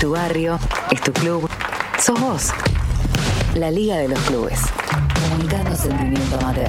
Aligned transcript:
tu 0.00 0.10
barrio, 0.10 0.58
es 0.92 1.00
tu 1.00 1.12
club, 1.12 1.48
sos 1.98 2.20
vos. 2.20 2.50
La 3.56 3.70
Liga 3.70 3.96
de 3.96 4.08
los 4.08 4.18
Clubes. 4.20 4.60
Comunicando 5.28 5.74
sentimiento 5.74 6.36
amateur. 6.40 6.68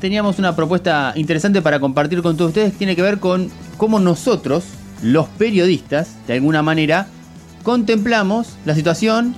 Teníamos 0.00 0.38
una 0.38 0.54
propuesta 0.54 1.12
interesante 1.16 1.62
para 1.62 1.80
compartir 1.80 2.22
con 2.22 2.36
todos 2.36 2.50
ustedes. 2.50 2.74
Tiene 2.74 2.94
que 2.94 3.02
ver 3.02 3.18
con 3.18 3.50
cómo 3.76 3.98
nosotros, 3.98 4.64
los 5.02 5.26
periodistas, 5.26 6.14
de 6.28 6.34
alguna 6.34 6.62
manera, 6.62 7.08
contemplamos 7.64 8.56
la 8.64 8.76
situación 8.76 9.34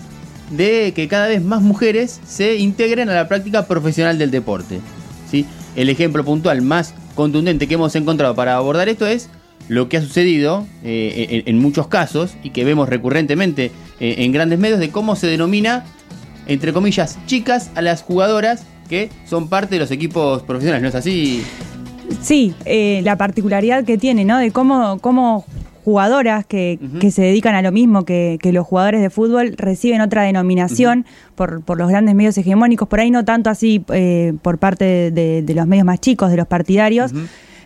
de 0.50 0.93
que 0.95 1.09
cada 1.09 1.29
vez 1.29 1.43
más 1.43 1.62
mujeres 1.62 2.20
se 2.27 2.56
integren 2.56 3.09
a 3.09 3.14
la 3.14 3.29
práctica 3.29 3.66
profesional 3.66 4.18
del 4.18 4.30
deporte. 4.30 4.80
¿sí? 5.30 5.46
El 5.75 5.88
ejemplo 5.88 6.22
puntual 6.22 6.61
más 6.61 6.93
contundente 7.14 7.66
que 7.66 7.75
hemos 7.75 7.95
encontrado 7.96 8.34
para 8.34 8.56
abordar 8.56 8.91
esto 8.91 9.06
es 9.06 9.30
lo 9.68 9.88
que 9.88 9.96
ha 9.96 10.00
sucedido 10.02 10.66
eh, 10.84 11.42
en, 11.46 11.54
en 11.57 11.62
muchos 11.62 11.89
casos 11.89 12.36
y 12.43 12.50
que 12.50 12.64
vemos 12.64 12.89
recurrentemente 12.89 13.70
eh, 14.00 14.16
en 14.18 14.32
grandes 14.32 14.58
medios 14.58 14.79
de 14.79 14.90
cómo 14.90 15.16
se 15.16 15.26
denomina, 15.26 15.84
entre 16.46 16.72
comillas, 16.72 17.18
chicas 17.26 17.70
a 17.75 17.80
las 17.82 18.03
jugadoras 18.03 18.64
que 18.89 19.08
son 19.26 19.48
parte 19.48 19.76
de 19.76 19.79
los 19.80 19.90
equipos 19.90 20.42
profesionales, 20.42 20.82
¿no 20.82 20.89
es 20.89 20.94
así? 20.94 21.42
Sí, 22.20 22.54
eh, 22.66 23.00
la 23.03 23.16
particularidad 23.16 23.84
que 23.84 23.96
tiene, 23.96 24.26
¿no? 24.26 24.39
De 24.39 24.50
cómo, 24.50 24.98
cómo 25.00 25.46
jugadoras 25.84 26.44
que, 26.46 26.78
que 27.00 27.11
se 27.11 27.22
dedican 27.22 27.54
a 27.54 27.62
lo 27.62 27.70
mismo 27.72 28.04
que, 28.04 28.39
que 28.40 28.53
los 28.53 28.67
jugadores 28.67 29.00
de 29.03 29.11
fútbol 29.11 29.54
reciben 29.56 30.00
otra 30.00 30.22
denominación 30.22 31.04
por, 31.34 31.62
por 31.62 31.78
los 31.78 31.89
grandes 31.89 32.14
medios 32.14 32.36
hegemónicos, 32.39 32.89
por 32.89 33.00
ahí 33.00 33.11
no 33.11 33.25
tanto 33.25 33.48
así 33.50 33.81
por 34.42 34.58
parte 34.58 34.84
de, 34.84 35.11
de- 35.11 35.42
de 35.42 35.55
los 35.55 35.67
medios 35.67 35.84
más 35.86 36.00
chicos, 36.00 36.31
de 36.31 36.36
los 36.39 36.47
partidarios, 36.47 37.12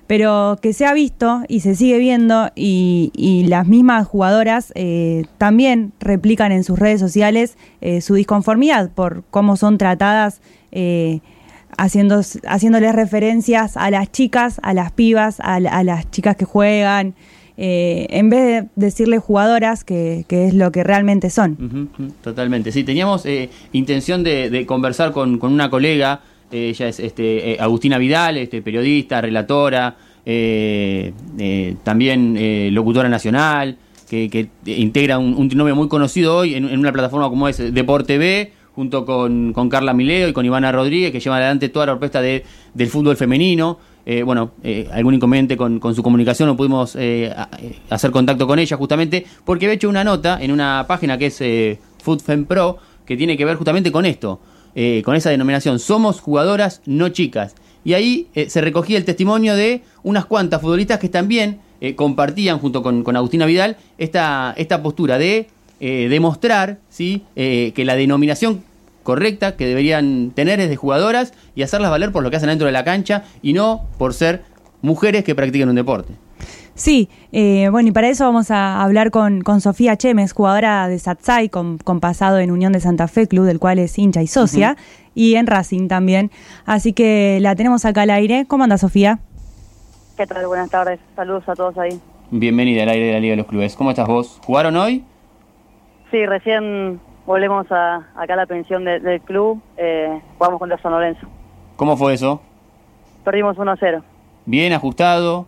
pero 0.08 0.58
que 0.60 0.72
se 0.72 0.84
ha 0.86 0.92
visto 0.92 1.42
y 1.46 1.60
se 1.60 1.76
sigue 1.76 1.98
viendo 1.98 2.50
y, 2.56 3.12
y 3.14 3.44
las 3.46 3.68
mismas 3.68 4.08
jugadoras 4.08 4.72
eh, 4.74 5.26
también 5.38 5.92
replican 6.00 6.50
en 6.50 6.65
sus 6.65 6.76
redes 6.78 6.98
sociales 6.98 7.56
eh, 7.80 8.00
su 8.00 8.15
disconformidad 8.15 8.90
por 8.90 9.23
cómo 9.30 9.56
son 9.56 9.78
tratadas. 9.78 10.40
eh, 10.73 11.20
haciendo, 11.76 12.23
haciéndoles 12.48 12.92
referencias 12.95 13.76
a 13.76 13.90
las 13.90 14.10
chicas, 14.10 14.59
a 14.65 14.74
las 14.74 14.90
pibas, 14.90 15.38
a, 15.38 15.60
la- 15.60 15.70
a 15.70 15.84
las 15.84 16.10
chicas 16.10 16.34
que 16.34 16.45
juegan, 16.45 17.15
eh, 17.56 18.06
en 18.10 18.30
vez 18.30 18.40
de 18.65 18.68
decirles 18.74 19.20
jugadoras, 19.22 19.84
que, 19.84 20.24
que 20.26 20.48
es 20.48 20.54
lo 20.54 20.72
que 20.72 20.82
realmente 20.82 21.30
son. 21.30 21.90
Totalmente. 22.22 22.72
Sí, 22.72 22.82
teníamos 22.82 23.26
eh, 23.26 23.50
intención 23.72 24.24
de, 24.24 24.50
de 24.50 24.66
conversar 24.66 25.12
con, 25.12 25.38
con 25.38 25.52
una 25.52 25.70
colega, 25.70 26.20
ella 26.51 26.88
es 26.88 27.01
este, 27.01 27.52
eh, 27.52 27.57
Agustina 27.60 27.99
Vidal, 27.99 28.37
este, 28.37 28.63
periodista, 28.63 29.21
relatora, 29.21 29.96
eh, 30.24 31.13
eh, 31.38 31.77
también 31.82 32.74
locutora 32.74 33.09
nacional, 33.09 33.77
que, 34.09 34.29
que 34.30 34.49
integra 34.66 35.18
un, 35.18 35.35
un 35.35 35.49
trinomio 35.49 35.77
muy 35.77 35.88
conocido 35.88 36.37
hoy 36.37 36.55
en, 36.55 36.68
en 36.68 36.79
una 36.79 36.93
plataforma 36.93 37.29
como 37.29 37.49
es 37.49 37.59
Deporte 37.74 38.18
B, 38.18 38.52
junto 38.74 39.05
con, 39.05 39.52
con 39.52 39.68
Carla 39.68 39.93
Mileo 39.93 40.29
y 40.29 40.32
con 40.32 40.46
Ivana 40.46 40.71
Rodríguez, 40.71 41.10
que 41.13 41.21
llevan 41.21 41.38
adelante 41.38 41.68
toda 41.68 41.87
la 41.87 41.93
orquesta 41.93 42.21
de, 42.21 42.45
del 42.74 42.88
fútbol 42.88 43.16
femenino. 43.16 43.79
Eh, 44.10 44.23
bueno, 44.23 44.52
algún 44.93 45.12
inconveniente 45.12 45.55
con, 45.59 45.79
con 45.80 45.95
su 45.95 46.02
comunicación, 46.02 46.49
no 46.49 46.57
pudimos 46.57 46.96
eh, 46.99 47.30
hacer 47.90 48.10
contacto 48.10 48.46
con 48.46 48.59
ella 48.59 48.74
justamente 48.79 49.27
porque 49.45 49.66
había 49.66 49.74
hecho 49.74 49.90
una 49.90 50.02
nota 50.02 50.38
en 50.40 50.51
una 50.51 50.87
página 50.88 51.18
que 51.18 51.27
es 51.27 51.38
eh, 51.43 51.79
FoodFem 52.02 52.46
Pro 52.46 52.79
que 53.05 53.18
tiene 53.18 53.37
que 53.37 53.45
ver 53.45 53.57
justamente 53.57 53.93
con 53.93 54.07
esto, 54.07 54.40
eh, 54.80 55.02
con 55.04 55.16
esa 55.16 55.30
denominación, 55.30 55.80
somos 55.80 56.21
jugadoras, 56.21 56.82
no 56.87 57.09
chicas. 57.09 57.57
Y 57.82 57.95
ahí 57.95 58.29
eh, 58.37 58.48
se 58.48 58.60
recogía 58.60 58.96
el 58.96 59.04
testimonio 59.04 59.57
de 59.57 59.82
unas 60.04 60.24
cuantas 60.24 60.60
futbolistas 60.60 61.01
que 61.01 61.09
también 61.09 61.59
eh, 61.80 61.96
compartían 61.96 62.60
junto 62.60 62.80
con, 62.80 63.02
con 63.02 63.16
Agustina 63.16 63.45
Vidal 63.45 63.76
esta, 63.99 64.54
esta 64.56 64.81
postura 64.81 65.19
de 65.19 65.49
eh, 65.81 66.06
demostrar 66.09 66.78
¿sí? 66.91 67.25
Que 67.34 67.82
la 67.84 67.97
denominación 67.97 68.62
correcta 69.03 69.56
que 69.56 69.66
deberían 69.66 70.31
tener 70.31 70.61
es 70.61 70.69
de 70.69 70.77
jugadoras 70.77 71.34
y 71.56 71.62
hacerlas 71.62 71.91
valer 71.91 72.12
por 72.12 72.22
lo 72.22 72.31
que 72.31 72.37
hacen 72.37 72.49
dentro 72.49 72.66
de 72.66 72.72
la 72.72 72.84
cancha 72.84 73.25
y 73.43 73.55
no 73.55 73.84
por 73.99 74.15
ser 74.15 74.45
mujeres 74.81 75.25
que 75.25 75.34
practican 75.34 75.71
un 75.71 75.75
deporte. 75.75 76.15
Sí, 76.78 77.09
eh, 77.33 77.69
bueno, 77.72 77.89
y 77.89 77.93
para 77.93 78.09
eso 78.09 78.25
vamos 78.25 78.53
a 78.53 78.81
hablar 78.84 79.11
con, 79.11 79.41
con 79.41 79.61
Sofía 79.61 79.97
Chemes, 79.97 80.33
jugadora 80.33 80.87
de 80.87 81.00
Satsai, 81.00 81.49
con, 81.49 81.78
con 81.78 81.99
pasado 81.99 82.39
en 82.39 82.53
Unión 82.53 82.72
de 82.72 82.78
Santa 82.78 83.09
Fe, 83.09 83.27
club 83.27 83.47
del 83.47 83.59
cual 83.59 83.81
es 83.81 83.99
hincha 83.99 84.22
y 84.22 84.28
socia, 84.28 84.77
y 85.12 85.34
en 85.34 85.49
Racing 85.49 85.89
también. 85.89 86.31
Así 86.66 86.93
que 86.93 87.39
la 87.41 87.56
tenemos 87.56 87.84
acá 87.84 88.03
al 88.03 88.11
aire. 88.11 88.44
¿Cómo 88.47 88.62
anda, 88.62 88.78
Sofía? 88.78 89.19
¿Qué 90.16 90.25
tal? 90.27 90.47
Buenas 90.47 90.71
tardes. 90.71 91.00
Saludos 91.16 91.49
a 91.49 91.55
todos 91.56 91.77
ahí. 91.78 92.00
Bienvenida 92.31 92.84
al 92.84 92.91
aire 92.91 93.06
de 93.06 93.12
la 93.15 93.21
Liga 93.21 93.33
de 93.33 93.37
los 93.39 93.47
Clubes. 93.47 93.75
¿Cómo 93.75 93.91
estás 93.91 94.06
vos? 94.06 94.41
¿Jugaron 94.47 94.77
hoy? 94.77 95.05
Sí, 96.12 96.25
recién 96.27 97.00
volvemos 97.27 97.66
a, 97.72 97.97
acá 98.15 98.34
a 98.34 98.37
la 98.37 98.47
pensión 98.47 98.84
de- 98.84 99.00
del 99.00 99.21
club. 99.22 99.60
Eh, 99.77 100.21
jugamos 100.39 100.60
contra 100.60 100.81
San 100.81 100.93
Lorenzo. 100.93 101.27
¿Cómo 101.75 101.97
fue 101.97 102.15
eso? 102.15 102.41
Perdimos 103.25 103.59
1 103.59 103.69
a 103.72 103.77
0. 103.81 104.03
¿Bien 104.47 104.72
ajustado? 104.72 105.47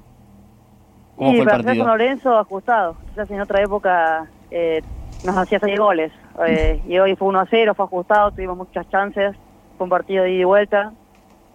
¿Cómo 1.21 1.33
y 1.33 1.37
fue 1.37 1.43
el 1.45 1.51
partido? 1.51 1.75
San 1.85 1.87
Lorenzo 1.87 2.39
ajustado. 2.39 2.97
Quizás 3.11 3.31
en 3.31 3.41
otra 3.43 3.63
época 3.63 4.27
eh, 4.51 4.81
nos 5.23 5.37
hacía 5.37 5.61
6 5.63 5.79
goles. 5.79 6.11
Eh, 6.47 6.81
y 6.89 6.99
hoy 6.99 7.15
fue 7.15 7.29
1 7.29 7.41
a 7.41 7.47
0, 7.51 7.75
fue 7.75 7.85
ajustado, 7.85 8.31
tuvimos 8.31 8.57
muchas 8.57 8.89
chances. 8.89 9.37
Fue 9.77 9.85
un 9.85 9.91
partido 9.91 10.25
de 10.25 10.31
ida 10.33 10.41
y 10.41 10.45
vuelta. 10.45 10.93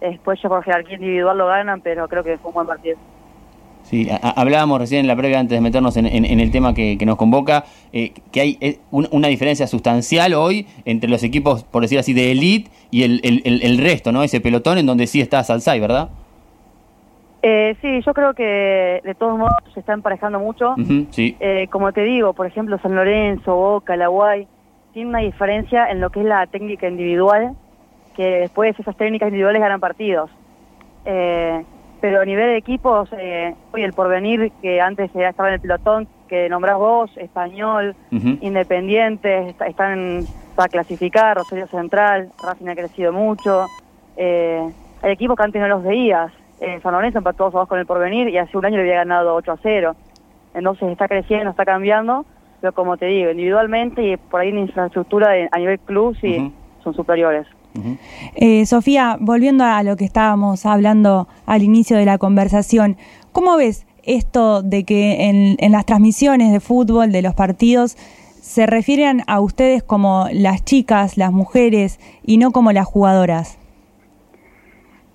Después 0.00 0.40
ya 0.40 0.48
por 0.48 0.62
jerarquía 0.62 0.94
individual 0.94 1.36
lo 1.36 1.46
ganan, 1.48 1.80
pero 1.80 2.06
creo 2.06 2.22
que 2.22 2.38
fue 2.38 2.50
un 2.50 2.54
buen 2.54 2.66
partido. 2.68 2.96
Sí, 3.82 4.08
hablábamos 4.36 4.78
recién 4.80 5.00
en 5.00 5.08
la 5.08 5.16
previa 5.16 5.40
antes 5.40 5.56
de 5.56 5.60
meternos 5.60 5.96
en, 5.96 6.06
en- 6.06 6.24
en 6.24 6.38
el 6.40 6.52
tema 6.52 6.72
que, 6.72 6.96
que 6.98 7.04
nos 7.06 7.16
convoca, 7.16 7.64
eh, 7.92 8.12
que 8.32 8.40
hay 8.40 8.58
eh, 8.60 8.78
un- 8.92 9.08
una 9.10 9.26
diferencia 9.28 9.66
sustancial 9.66 10.34
hoy 10.34 10.66
entre 10.84 11.10
los 11.10 11.22
equipos, 11.24 11.64
por 11.64 11.82
decir 11.82 11.98
así, 11.98 12.12
de 12.12 12.30
elite 12.32 12.70
y 12.92 13.02
el, 13.04 13.20
el- 13.24 13.42
el- 13.44 13.62
el 13.62 13.78
resto, 13.78 14.12
¿no? 14.12 14.22
Ese 14.22 14.40
pelotón 14.40 14.78
en 14.78 14.86
donde 14.86 15.08
sí 15.08 15.20
está 15.20 15.42
Salsay, 15.44 15.80
¿verdad? 15.80 16.08
Eh, 17.42 17.76
sí, 17.80 18.00
yo 18.04 18.12
creo 18.14 18.34
que 18.34 19.00
de 19.04 19.14
todos 19.14 19.38
modos 19.38 19.52
se 19.72 19.80
está 19.80 19.92
emparejando 19.92 20.38
mucho. 20.40 20.74
Sí. 21.10 21.36
Eh, 21.40 21.68
como 21.70 21.92
te 21.92 22.02
digo, 22.02 22.32
por 22.32 22.46
ejemplo, 22.46 22.78
San 22.78 22.94
Lorenzo, 22.94 23.54
Boca, 23.54 23.96
La 23.96 24.08
Guay, 24.08 24.48
tiene 24.92 25.10
una 25.10 25.18
diferencia 25.20 25.90
en 25.90 26.00
lo 26.00 26.10
que 26.10 26.20
es 26.20 26.26
la 26.26 26.46
técnica 26.46 26.88
individual, 26.88 27.52
que 28.16 28.40
después 28.40 28.78
esas 28.78 28.96
técnicas 28.96 29.28
individuales 29.28 29.60
ganan 29.60 29.78
partidos. 29.80 30.30
Eh, 31.04 31.62
pero 32.00 32.20
a 32.20 32.24
nivel 32.24 32.46
de 32.46 32.56
equipos, 32.56 33.08
eh, 33.18 33.54
hoy 33.72 33.82
el 33.82 33.92
porvenir, 33.92 34.50
que 34.62 34.80
antes 34.80 35.10
ya 35.12 35.28
estaba 35.28 35.48
en 35.48 35.54
el 35.54 35.60
pelotón, 35.60 36.08
que 36.28 36.48
nombrás 36.48 36.76
vos, 36.78 37.10
Español. 37.16 37.94
Independiente, 38.40 39.50
está- 39.50 39.66
están 39.66 40.24
para 40.56 40.68
clasificar, 40.68 41.36
Rosario 41.36 41.66
Central, 41.68 42.30
Racing 42.42 42.68
ha 42.68 42.74
crecido 42.74 43.12
mucho. 43.12 43.66
Eh, 44.16 44.60
hay 45.02 45.12
equipos 45.12 45.36
que 45.36 45.42
antes 45.44 45.60
no 45.60 45.68
los 45.68 45.82
veías. 45.84 46.32
Eh, 46.60 46.80
San 46.82 46.92
Lorenzo 46.92 47.18
empató 47.18 47.44
dos 47.44 47.54
a 47.54 47.58
dos 47.60 47.68
con 47.68 47.78
el 47.78 47.86
porvenir 47.86 48.28
y 48.28 48.38
hace 48.38 48.56
un 48.56 48.64
año 48.64 48.76
le 48.76 48.82
había 48.82 48.94
ganado 48.96 49.34
8 49.34 49.52
a 49.52 49.58
0. 49.62 49.94
Entonces 50.54 50.88
está 50.90 51.06
creciendo, 51.08 51.50
está 51.50 51.64
cambiando, 51.64 52.24
pero 52.60 52.72
como 52.72 52.96
te 52.96 53.06
digo, 53.06 53.30
individualmente 53.30 54.02
y 54.02 54.16
por 54.16 54.40
ahí 54.40 54.48
en 54.48 54.58
infraestructura 54.60 55.30
de- 55.30 55.48
a 55.52 55.58
nivel 55.58 55.78
club 55.80 56.16
sí 56.20 56.52
son 56.82 56.94
superiores. 56.94 57.46
Eh, 58.36 58.64
Sofía, 58.64 59.18
volviendo 59.20 59.62
a 59.64 59.82
lo 59.82 59.96
que 59.96 60.06
estábamos 60.06 60.64
hablando 60.64 61.28
al 61.44 61.62
inicio 61.62 61.98
de 61.98 62.06
la 62.06 62.16
conversación, 62.16 62.96
¿cómo 63.32 63.58
ves 63.58 63.86
esto 64.02 64.62
de 64.62 64.84
que 64.84 65.28
en, 65.28 65.56
en 65.58 65.72
las 65.72 65.84
transmisiones 65.84 66.52
de 66.52 66.60
fútbol, 66.60 67.12
de 67.12 67.20
los 67.20 67.34
partidos, 67.34 67.96
se 68.40 68.64
refieren 68.64 69.22
a 69.26 69.40
ustedes 69.40 69.82
como 69.82 70.26
las 70.32 70.64
chicas, 70.64 71.18
las 71.18 71.32
mujeres 71.32 72.00
y 72.24 72.38
no 72.38 72.50
como 72.52 72.72
las 72.72 72.86
jugadoras? 72.86 73.58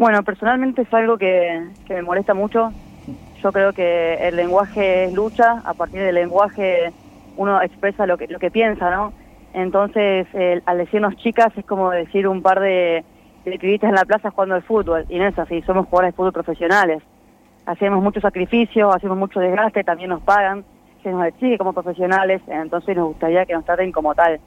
Bueno, 0.01 0.23
personalmente 0.23 0.81
es 0.81 0.91
algo 0.95 1.16
que, 1.16 1.62
que 1.85 1.94
me 1.94 2.01
molesta 2.01 2.34
mucho. 2.34 2.73
Yo 3.44 3.51
creo 3.51 3.72
que 3.72 4.16
el 4.16 4.35
lenguaje 4.35 5.06
es 5.06 5.13
lucha, 5.13 5.61
a 5.64 5.75
partir 5.75 6.02
del 6.02 6.16
lenguaje 6.16 6.91
uno 7.35 7.61
expresa 7.61 8.08
lo 8.08 8.17
que, 8.17 8.25
lo 8.28 8.40
que 8.40 8.49
piensa, 8.49 8.90
¿no? 8.90 9.14
Entonces, 9.53 10.25
el- 10.34 10.64
al 10.66 10.79
decirnos 10.79 11.16
chicas 11.17 11.55
es 11.55 11.64
como 11.67 11.91
decir 11.91 12.28
un 12.28 12.41
par 12.41 12.59
de, 12.61 13.05
de 13.46 13.59
en 13.79 13.93
la 13.93 14.03
plaza 14.05 14.31
jugando 14.31 14.55
al 14.55 14.64
fútbol, 14.64 15.05
y 15.08 15.20
no 15.20 15.28
es 15.28 15.37
así, 15.37 15.61
somos 15.61 15.85
jugadores 15.85 16.14
de 16.14 16.16
fútbol 16.16 16.34
profesionales. 16.34 17.03
Hacemos 17.67 18.02
mucho 18.02 18.22
sacrificio, 18.22 18.91
hacemos 18.91 19.20
mucho 19.20 19.40
desgaste, 19.40 19.84
también 19.84 20.09
nos 20.09 20.23
pagan, 20.23 20.66
se 21.03 21.11
nos 21.11 21.23
exige 21.28 21.59
como 21.59 21.73
profesionales, 21.73 22.41
entonces 22.47 22.96
nos 22.97 23.05
gustaría 23.09 23.46
que 23.46 23.53
nos 23.53 23.66
traten 23.66 23.91
como 23.91 24.16
tal. 24.16 24.41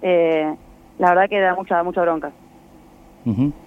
Eh, 0.00 0.54
la 0.98 1.08
verdad 1.08 1.28
que 1.28 1.40
da 1.40 1.56
mucha, 1.56 1.82
mucha 1.82 2.02
bronca. 2.02 2.32
Ujú. 3.24 3.61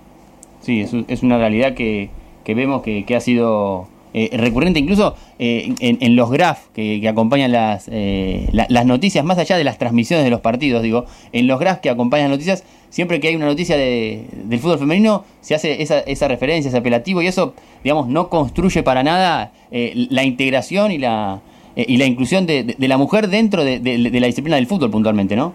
Sí, 0.61 0.81
es, 0.81 0.93
es 1.07 1.23
una 1.23 1.37
realidad 1.37 1.73
que, 1.73 2.09
que 2.43 2.55
vemos 2.55 2.81
que, 2.81 3.05
que 3.05 3.15
ha 3.15 3.19
sido 3.19 3.87
eh, 4.13 4.29
recurrente, 4.37 4.79
incluso 4.79 5.15
eh, 5.39 5.73
en, 5.79 5.97
en 5.99 6.15
los 6.15 6.31
graph 6.31 6.67
que, 6.73 7.05
acompañan 7.07 7.51
las, 7.51 7.89
eh, 7.91 8.47
la- 8.51 8.65
las 8.69 8.85
noticias, 8.85 9.25
más 9.25 9.37
allá 9.37 9.57
de 9.57 9.63
las 9.63 9.77
transmisiones 9.77 10.23
de 10.23 10.31
los 10.31 10.39
partidos, 10.39 10.81
digo, 10.81 11.05
en 11.33 11.47
los 11.47 11.59
graph 11.59 11.79
que 11.81 11.89
acompañan 11.89 12.29
las 12.29 12.37
noticias, 12.37 12.63
siempre 12.89 13.19
que 13.19 13.27
hay 13.27 13.35
una 13.35 13.45
noticia 13.45 13.75
de- 13.77 14.25
del 14.45 14.59
fútbol 14.59 14.79
femenino, 14.79 15.25
se 15.41 15.53
hace 15.53 15.81
esa, 15.81 15.99
esa 15.99 16.27
referencia, 16.29 16.69
ese 16.69 16.77
apelativo, 16.77 17.21
y 17.21 17.27
eso, 17.27 17.53
digamos, 17.83 18.07
no 18.07 18.29
construye 18.29 18.83
para 18.83 19.03
nada 19.03 19.51
eh, 19.69 20.07
la 20.09 20.23
integración 20.23 20.91
y 20.91 20.97
la 20.97 21.41
y 21.77 21.97
la 21.97 22.05
inclusión 22.05 22.45
de, 22.47 22.73
la 22.79 22.97
mujer 22.97 23.27
dentro 23.27 23.65
de, 23.65 23.79
la 23.81 24.27
disciplina 24.27 24.55
del 24.55 24.65
fútbol 24.65 24.89
puntualmente, 24.91 25.35
¿no? 25.35 25.53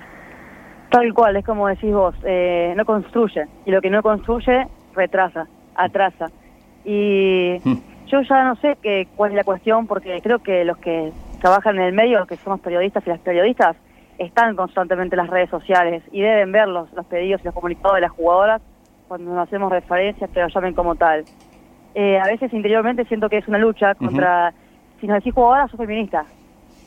Tal 0.90 1.14
cual, 1.14 1.36
es 1.36 1.46
como 1.46 1.66
decís 1.66 1.94
vos, 1.94 2.14
eh, 2.26 2.74
no 2.76 2.84
construye, 2.84 3.44
y 3.64 3.70
lo 3.70 3.80
que 3.80 3.88
no 3.88 4.02
construye 4.02 4.66
retrasa, 4.94 5.46
atrasa. 5.74 6.30
Y 6.84 7.56
hmm. 7.64 7.78
yo 8.06 8.22
ya 8.22 8.44
no 8.44 8.56
sé 8.56 8.76
qué, 8.82 9.08
cuál 9.16 9.32
es 9.32 9.36
la 9.36 9.44
cuestión, 9.44 9.86
porque 9.86 10.20
creo 10.22 10.38
que 10.40 10.64
los 10.64 10.78
que 10.78 11.12
trabajan 11.40 11.76
en 11.76 11.82
el 11.82 11.92
medio, 11.92 12.18
los 12.18 12.28
que 12.28 12.36
somos 12.36 12.60
periodistas 12.60 13.06
y 13.06 13.10
las 13.10 13.20
periodistas, 13.20 13.76
están 14.18 14.54
constantemente 14.54 15.16
en 15.16 15.22
las 15.22 15.30
redes 15.30 15.48
sociales 15.48 16.02
y 16.12 16.20
deben 16.20 16.52
ver 16.52 16.68
los, 16.68 16.88
pedidos 17.08 17.40
y 17.40 17.44
los 17.44 17.54
comunicados 17.54 17.94
de 17.94 18.02
las 18.02 18.10
jugadoras 18.10 18.60
cuando 19.08 19.34
nos 19.34 19.48
hacemos 19.48 19.72
referencias, 19.72 20.30
que 20.30 20.40
lo 20.40 20.48
llamen 20.48 20.74
como 20.74 20.94
tal. 20.94 21.24
Eh, 21.94 22.18
a 22.18 22.26
veces 22.26 22.52
interiormente 22.52 23.04
siento 23.06 23.28
que 23.28 23.38
es 23.38 23.48
una 23.48 23.58
lucha 23.58 23.94
contra, 23.94 24.52
si 25.00 25.06
nos 25.06 25.16
decís 25.16 25.34
jugadora, 25.34 25.66
sos 25.68 25.78
feminista. 25.78 26.26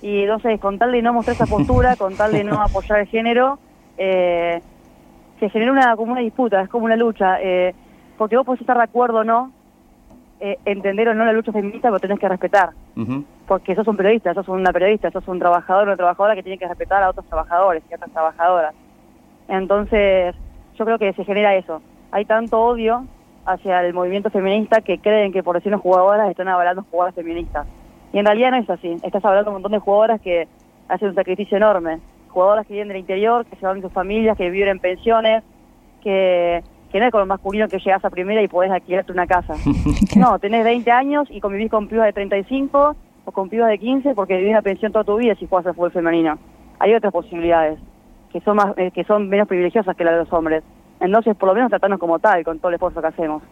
Y 0.01 0.21
entonces, 0.21 0.59
con 0.59 0.77
tal 0.77 0.91
de 0.91 1.01
no 1.01 1.11
mostrar 1.11 1.35
esa 1.35 1.47
postura, 1.47 1.95
con 1.97 2.15
tal 2.15 2.31
de 2.31 2.43
no 2.43 2.61
apoyar 2.61 2.99
el 2.99 3.07
género, 3.07 3.57
eh, 3.97 4.61
se 5.39 5.49
genera 5.49 5.71
una, 5.71 5.95
como 5.95 6.11
una 6.11 6.21
disputa, 6.21 6.61
es 6.61 6.69
como 6.69 6.85
una 6.85 6.95
lucha. 6.95 7.41
Eh, 7.41 7.73
porque 8.17 8.37
vos 8.37 8.45
podés 8.45 8.61
estar 8.61 8.77
de 8.77 8.83
acuerdo 8.83 9.19
o 9.19 9.23
no, 9.23 9.51
eh, 10.39 10.57
entender 10.65 11.07
o 11.07 11.13
no 11.13 11.25
la 11.25 11.33
lucha 11.33 11.51
feminista, 11.51 11.89
pero 11.89 11.99
tenés 11.99 12.19
que 12.19 12.27
respetar. 12.27 12.71
Porque 13.47 13.75
sos 13.75 13.87
un 13.87 13.97
periodista, 13.97 14.33
sos 14.33 14.47
una 14.49 14.73
periodista, 14.73 15.09
sos 15.11 15.27
un 15.27 15.39
trabajador 15.39 15.83
o 15.83 15.87
una 15.87 15.97
trabajadora 15.97 16.35
que 16.35 16.43
tiene 16.43 16.57
que 16.57 16.67
respetar 16.67 17.01
a 17.01 17.09
otros 17.09 17.25
trabajadores 17.27 17.83
y 17.89 17.93
a 17.93 17.95
otras 17.95 18.11
trabajadoras. 18.11 18.75
Entonces, 19.47 20.35
yo 20.77 20.85
creo 20.85 20.99
que 20.99 21.13
se 21.13 21.23
genera 21.23 21.55
eso. 21.55 21.81
Hay 22.11 22.25
tanto 22.25 22.59
odio 22.59 23.05
hacia 23.45 23.81
el 23.85 23.93
movimiento 23.93 24.29
feminista 24.29 24.81
que 24.81 24.99
creen 24.99 25.33
que 25.33 25.43
por 25.43 25.55
decirnos 25.55 25.81
jugadoras 25.81 26.29
están 26.29 26.47
avalando 26.47 26.85
jugadoras 26.89 27.15
feministas. 27.15 27.67
Y 28.11 28.19
en 28.19 28.25
realidad 28.25 28.51
no 28.51 28.57
es 28.57 28.69
así. 28.69 28.95
Estás 29.03 29.25
hablando 29.25 29.49
de 29.49 29.55
un 29.55 29.61
montón 29.61 29.71
de 29.71 29.79
jugadoras 29.79 30.21
que 30.21 30.47
hacen 30.87 31.09
un 31.09 31.15
sacrificio 31.15 31.57
enorme. 31.57 31.99
Jugadoras 32.29 32.65
que 32.67 32.73
viven 32.73 32.89
del 32.89 32.97
interior, 32.97 33.45
que 33.45 33.55
se 33.55 33.65
van 33.65 33.77
de 33.77 33.83
sus 33.83 33.93
familias, 33.93 34.37
que 34.37 34.49
viven 34.49 34.69
en 34.69 34.79
pensiones, 34.79 35.43
que, 36.01 36.63
es 37.01 37.11
con 37.11 37.21
lo 37.21 37.25
masculino 37.25 37.67
que 37.67 37.79
llegas 37.79 38.03
a 38.05 38.09
primera 38.09 38.41
y 38.43 38.47
podés 38.47 38.71
alquilarte 38.71 39.11
una 39.11 39.25
casa. 39.25 39.55
no, 40.15 40.37
tenés 40.39 40.63
20 40.63 40.91
años 40.91 41.27
y 41.31 41.39
convivís 41.39 41.71
con 41.71 41.87
pibas 41.87 42.05
de 42.05 42.13
35 42.13 42.95
o 43.25 43.31
con 43.31 43.49
pibas 43.49 43.69
de 43.69 43.79
15 43.79 44.13
porque 44.13 44.37
vivís 44.37 44.51
una 44.51 44.61
pensión 44.61 44.91
toda 44.91 45.03
tu 45.03 45.17
vida 45.17 45.35
si 45.35 45.47
juegas 45.47 45.67
al 45.67 45.75
fútbol 45.75 45.91
femenino. 45.91 46.37
Hay 46.79 46.93
otras 46.93 47.11
posibilidades 47.11 47.79
que 48.31 48.41
son 48.41 48.57
más 48.57 48.77
eh, 48.77 48.91
que 48.91 49.03
son 49.03 49.29
menos 49.29 49.47
privilegiosas 49.47 49.95
que 49.95 50.03
las 50.03 50.13
de 50.13 50.19
los 50.19 50.33
hombres. 50.33 50.63
Entonces, 50.99 51.35
por 51.35 51.49
lo 51.49 51.55
menos 51.55 51.69
tratarnos 51.69 51.99
como 51.99 52.19
tal, 52.19 52.43
con 52.43 52.59
todo 52.59 52.69
el 52.69 52.75
esfuerzo 52.75 53.01
que 53.01 53.07
hacemos. 53.07 53.43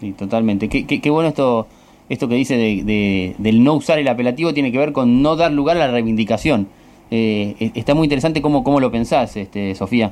Sí, 0.00 0.12
totalmente. 0.12 0.68
Qué, 0.68 0.86
qué, 0.86 1.10
bueno 1.10 1.28
esto 1.28 1.66
esto 2.08 2.28
que 2.28 2.34
dice 2.34 2.56
de, 2.56 3.34
del 3.38 3.62
no 3.62 3.74
usar 3.74 3.98
el 3.98 4.08
apelativo 4.08 4.54
tiene 4.54 4.72
que 4.72 4.78
ver 4.78 4.92
con 4.92 5.22
no 5.22 5.36
dar 5.36 5.52
lugar 5.52 5.76
a 5.76 5.80
la 5.80 5.92
reivindicación. 5.92 6.68
Eh, 7.10 7.54
e, 7.58 7.72
está 7.74 7.94
muy 7.94 8.04
interesante 8.04 8.42
cómo, 8.42 8.64
cómo 8.64 8.80
lo 8.80 8.90
pensás, 8.90 9.36
este, 9.36 9.74
Sofía. 9.74 10.10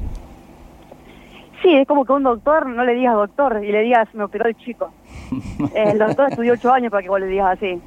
Sí, 1.63 1.75
es 1.75 1.87
como 1.87 2.05
que 2.05 2.13
un 2.13 2.23
doctor 2.23 2.67
no 2.67 2.85
le 2.85 2.95
digas 2.95 3.15
doctor 3.15 3.65
y 3.65 3.73
le 3.73 3.83
digas 3.83 4.09
me 4.15 4.25
operó 4.25 4.47
el 4.47 4.57
chico. 4.57 4.91
Eh, 5.75 5.91
el 5.93 5.99
doctor 5.99 6.31
estudió 6.31 6.53
ocho 6.53 6.73
años 6.73 6.91
para 6.91 7.03
que 7.03 7.09
vos 7.09 7.21
le 7.21 7.27
digas 7.27 7.57
así. 7.57 7.81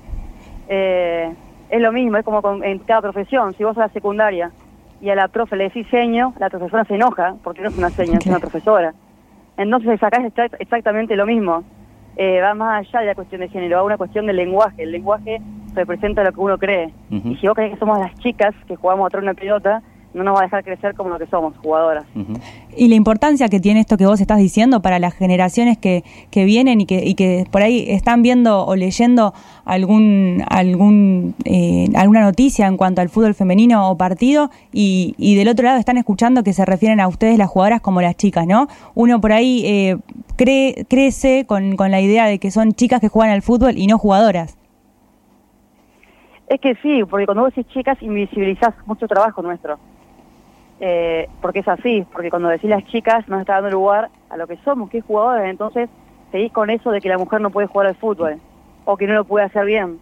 Eh, 0.67 1.33
es 1.69 1.81
lo 1.81 1.91
mismo, 1.91 2.17
es 2.17 2.25
como 2.25 2.41
en 2.63 2.79
cada 2.79 3.01
profesión. 3.01 3.53
Si 3.53 3.63
vos 3.63 3.77
a 3.77 3.81
la 3.81 3.89
secundaria 3.89 4.51
y 5.01 5.09
a 5.09 5.15
la 5.15 5.27
profe 5.27 5.55
le 5.55 5.65
decís 5.65 5.87
seño, 5.89 6.33
la 6.39 6.49
profesora 6.49 6.83
se 6.85 6.95
enoja 6.95 7.35
porque 7.43 7.61
no 7.61 7.69
es 7.69 7.77
una 7.77 7.89
seña, 7.89 8.17
es 8.17 8.25
una 8.25 8.39
profesora. 8.39 8.93
Entonces 9.57 10.01
acá 10.01 10.21
es 10.25 10.33
exactamente 10.59 11.15
lo 11.15 11.25
mismo. 11.25 11.63
Eh, 12.17 12.41
va 12.41 12.53
más 12.53 12.85
allá 12.85 12.99
de 13.01 13.05
la 13.07 13.15
cuestión 13.15 13.41
de 13.41 13.49
género, 13.49 13.77
va 13.77 13.83
una 13.83 13.97
cuestión 13.97 14.25
del 14.25 14.35
lenguaje. 14.35 14.83
El 14.83 14.91
lenguaje 14.91 15.41
representa 15.73 16.23
lo 16.23 16.33
que 16.33 16.39
uno 16.39 16.57
cree. 16.57 16.93
Y 17.09 17.35
si 17.37 17.47
vos 17.47 17.55
crees 17.55 17.73
que 17.73 17.79
somos 17.79 17.99
las 17.99 18.13
chicas 18.15 18.53
que 18.67 18.75
jugamos 18.75 19.05
a 19.05 19.09
traer 19.09 19.23
una 19.23 19.33
pelota, 19.33 19.81
no 20.13 20.23
nos 20.23 20.35
va 20.35 20.39
a 20.39 20.43
dejar 20.43 20.63
crecer 20.63 20.95
como 20.95 21.11
lo 21.11 21.19
que 21.19 21.27
somos, 21.27 21.55
jugadoras. 21.57 22.05
Y 22.75 22.87
la 22.87 22.95
importancia 22.95 23.47
que 23.47 23.59
tiene 23.59 23.81
esto 23.81 23.95
que 23.97 24.05
vos 24.05 24.19
estás 24.19 24.39
diciendo 24.39 24.81
para 24.81 24.97
las 24.97 25.13
generaciones 25.13 25.77
que, 25.77 26.03
que 26.31 26.45
vienen 26.45 26.81
y 26.81 26.85
que, 26.85 27.05
y 27.05 27.13
que 27.13 27.45
por 27.51 27.61
ahí 27.61 27.85
están 27.89 28.23
viendo 28.23 28.65
o 28.65 28.75
leyendo 28.75 29.33
algún, 29.65 30.43
algún 30.49 31.35
eh, 31.45 31.87
alguna 31.95 32.21
noticia 32.21 32.65
en 32.65 32.77
cuanto 32.77 33.01
al 33.01 33.09
fútbol 33.09 33.35
femenino 33.35 33.89
o 33.89 33.97
partido 33.97 34.49
y, 34.71 35.13
y, 35.17 35.35
del 35.35 35.47
otro 35.47 35.65
lado 35.65 35.77
están 35.77 35.97
escuchando 35.97 36.43
que 36.43 36.53
se 36.53 36.65
refieren 36.65 36.99
a 36.99 37.07
ustedes 37.07 37.37
las 37.37 37.49
jugadoras 37.49 37.81
como 37.81 38.01
las 38.01 38.15
chicas, 38.15 38.47
¿no? 38.47 38.67
Uno 38.95 39.21
por 39.21 39.31
ahí 39.31 39.63
eh, 39.65 39.97
cree, 40.35 40.85
crece 40.89 41.45
con, 41.45 41.75
con 41.75 41.91
la 41.91 42.01
idea 42.01 42.25
de 42.25 42.39
que 42.39 42.49
son 42.49 42.71
chicas 42.71 42.99
que 42.99 43.09
juegan 43.09 43.33
al 43.33 43.43
fútbol 43.43 43.77
y 43.77 43.85
no 43.85 43.99
jugadoras. 43.99 44.57
Es 46.47 46.59
que 46.59 46.73
sí, 46.81 47.03
porque 47.07 47.27
cuando 47.27 47.43
vos 47.43 47.53
decís 47.53 47.71
chicas 47.71 48.01
invisibilizás 48.01 48.73
mucho 48.87 49.07
trabajo 49.07 49.43
nuestro 49.43 49.77
eh, 50.79 51.27
porque 51.41 51.59
es 51.59 51.67
así, 51.67 52.05
porque 52.11 52.29
cuando 52.29 52.49
decís 52.49 52.69
las 52.69 52.85
chicas 52.85 53.27
no 53.27 53.39
está 53.39 53.55
dando 53.55 53.71
lugar 53.71 54.09
a 54.29 54.37
lo 54.37 54.47
que 54.47 54.57
somos, 54.57 54.89
que 54.89 54.99
es 54.99 55.05
jugadores, 55.05 55.49
entonces 55.49 55.89
seguís 56.31 56.51
con 56.51 56.69
eso 56.69 56.91
de 56.91 57.01
que 57.01 57.09
la 57.09 57.17
mujer 57.17 57.41
no 57.41 57.49
puede 57.49 57.67
jugar 57.67 57.87
al 57.87 57.95
fútbol 57.95 58.39
o 58.85 58.97
que 58.97 59.07
no 59.07 59.13
lo 59.13 59.25
puede 59.25 59.45
hacer 59.45 59.65
bien. 59.65 59.99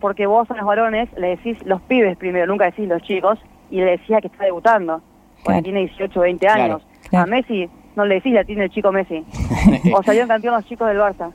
Porque 0.00 0.26
vos 0.26 0.50
a 0.50 0.54
los 0.54 0.66
varones 0.66 1.08
le 1.16 1.28
decís 1.28 1.58
los 1.64 1.80
pibes 1.82 2.16
primero, 2.16 2.46
nunca 2.46 2.66
decís 2.66 2.88
los 2.88 3.02
chicos, 3.02 3.38
y 3.70 3.76
le 3.76 3.92
decía 3.92 4.20
que 4.20 4.26
está 4.26 4.44
debutando, 4.44 5.00
cuando 5.42 5.62
tiene 5.62 5.80
18 5.80 6.18
o 6.18 6.22
20 6.22 6.48
años. 6.48 6.82
A 7.12 7.26
Messi 7.26 7.68
no 7.96 8.04
le 8.04 8.16
decís 8.16 8.32
la 8.32 8.44
tiene 8.44 8.64
el 8.64 8.70
chico 8.70 8.92
Messi. 8.92 9.24
o 9.94 10.02
salieron 10.02 10.28
campeón 10.28 10.54
los 10.54 10.64
chicos 10.66 10.88
del 10.88 10.98
Barça. 10.98 11.32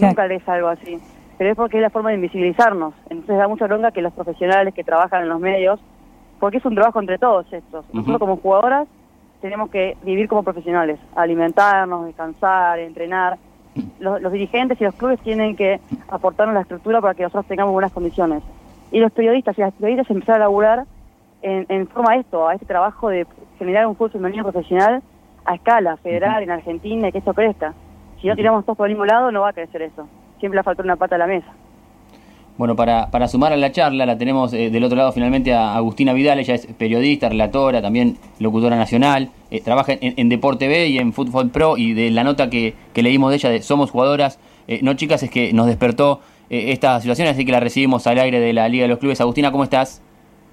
Nunca 0.00 0.26
le 0.26 0.40
algo 0.46 0.68
así. 0.68 0.98
Pero 1.38 1.50
es 1.50 1.56
porque 1.56 1.78
es 1.78 1.82
la 1.82 1.90
forma 1.90 2.10
de 2.10 2.16
invisibilizarnos. 2.16 2.94
Entonces 3.08 3.38
da 3.38 3.48
mucha 3.48 3.66
bronca 3.66 3.90
que 3.90 4.02
los 4.02 4.12
profesionales 4.12 4.74
que 4.74 4.84
trabajan 4.84 5.22
en 5.22 5.28
los 5.28 5.40
medios 5.40 5.80
porque 6.40 6.56
es 6.56 6.64
un 6.64 6.74
trabajo 6.74 6.98
entre 6.98 7.18
todos 7.18 7.46
estos. 7.52 7.84
Nosotros 7.92 8.18
como 8.18 8.36
jugadoras 8.38 8.88
tenemos 9.40 9.70
que 9.70 9.96
vivir 10.02 10.26
como 10.26 10.42
profesionales, 10.42 10.98
alimentarnos, 11.14 12.06
descansar, 12.06 12.78
entrenar. 12.80 13.38
Los, 14.00 14.32
dirigentes 14.32 14.80
y 14.80 14.84
los 14.84 14.94
clubes 14.94 15.20
tienen 15.20 15.54
que 15.54 15.80
aportarnos 16.08 16.54
la 16.54 16.62
estructura 16.62 17.00
para 17.00 17.14
que 17.14 17.22
nosotros 17.22 17.46
tengamos 17.46 17.72
buenas 17.72 17.92
condiciones. 17.92 18.42
Y 18.90 18.98
los 18.98 19.12
periodistas 19.12 19.56
y 19.56 19.60
las 19.60 19.72
periodistas 19.74 20.10
empezar 20.10 20.36
a 20.36 20.38
laburar 20.40 20.86
en, 21.42 21.86
forma 21.88 22.12
a 22.12 22.16
esto, 22.16 22.48
a 22.48 22.54
este 22.54 22.66
trabajo 22.66 23.08
de 23.08 23.26
generar 23.58 23.86
un 23.86 23.94
fútbol 23.94 24.10
femenino 24.10 24.42
profesional 24.42 25.02
a 25.44 25.54
escala 25.54 25.96
federal 25.98 26.42
en 26.42 26.50
Argentina 26.50 27.08
y 27.08 27.12
que 27.12 27.18
esto 27.18 27.32
crezca. 27.32 27.74
Si 28.20 28.26
no 28.26 28.34
tiramos 28.34 28.64
todos 28.64 28.76
por 28.76 28.88
el 28.88 28.94
mismo 28.94 29.06
lado, 29.06 29.30
no 29.30 29.42
va 29.42 29.50
a 29.50 29.52
crecer 29.52 29.82
eso. 29.82 30.08
Siempre 30.38 30.58
le 30.58 30.64
falta 30.64 30.82
una 30.82 30.96
pata 30.96 31.14
a 31.14 31.18
la 31.18 31.26
mesa. 31.26 31.48
Bueno, 32.60 32.76
para, 32.76 33.10
para 33.10 33.26
sumar 33.26 33.54
a 33.54 33.56
la 33.56 33.72
charla, 33.72 34.04
la 34.04 34.18
tenemos 34.18 34.52
eh, 34.52 34.68
del 34.68 34.84
otro 34.84 34.94
lado 34.94 35.12
finalmente 35.12 35.54
a 35.54 35.74
Agustina 35.76 36.12
Vidal, 36.12 36.40
ella 36.40 36.54
es 36.54 36.66
periodista, 36.66 37.30
relatora, 37.30 37.80
también 37.80 38.18
locutora 38.38 38.76
nacional, 38.76 39.30
eh, 39.50 39.62
trabaja 39.62 39.94
en, 39.98 40.28
Deporte 40.28 40.68
B 40.68 40.88
y 40.88 40.98
en 40.98 41.14
Fútbol 41.14 41.48
Pro 41.48 41.78
y 41.78 41.94
de 41.94 42.10
la 42.10 42.22
nota 42.22 42.50
que, 42.50 42.74
que 42.92 43.02
leímos 43.02 43.30
de 43.30 43.36
ella 43.36 43.48
de 43.48 43.62
Somos 43.62 43.90
Jugadoras, 43.90 44.38
eh, 44.68 44.80
no 44.82 44.92
chicas, 44.92 45.22
es 45.22 45.30
que 45.30 45.54
nos 45.54 45.68
despertó 45.68 46.20
esta 46.50 47.00
situación, 47.00 47.28
así 47.28 47.46
que 47.46 47.52
la 47.52 47.60
recibimos 47.60 48.06
al 48.06 48.18
aire 48.18 48.40
de 48.40 48.52
la 48.52 48.68
Liga 48.68 48.82
de 48.82 48.88
los 48.88 48.98
Clubes. 48.98 49.22
Agustina, 49.22 49.50
¿cómo 49.50 49.64
estás? 49.64 50.02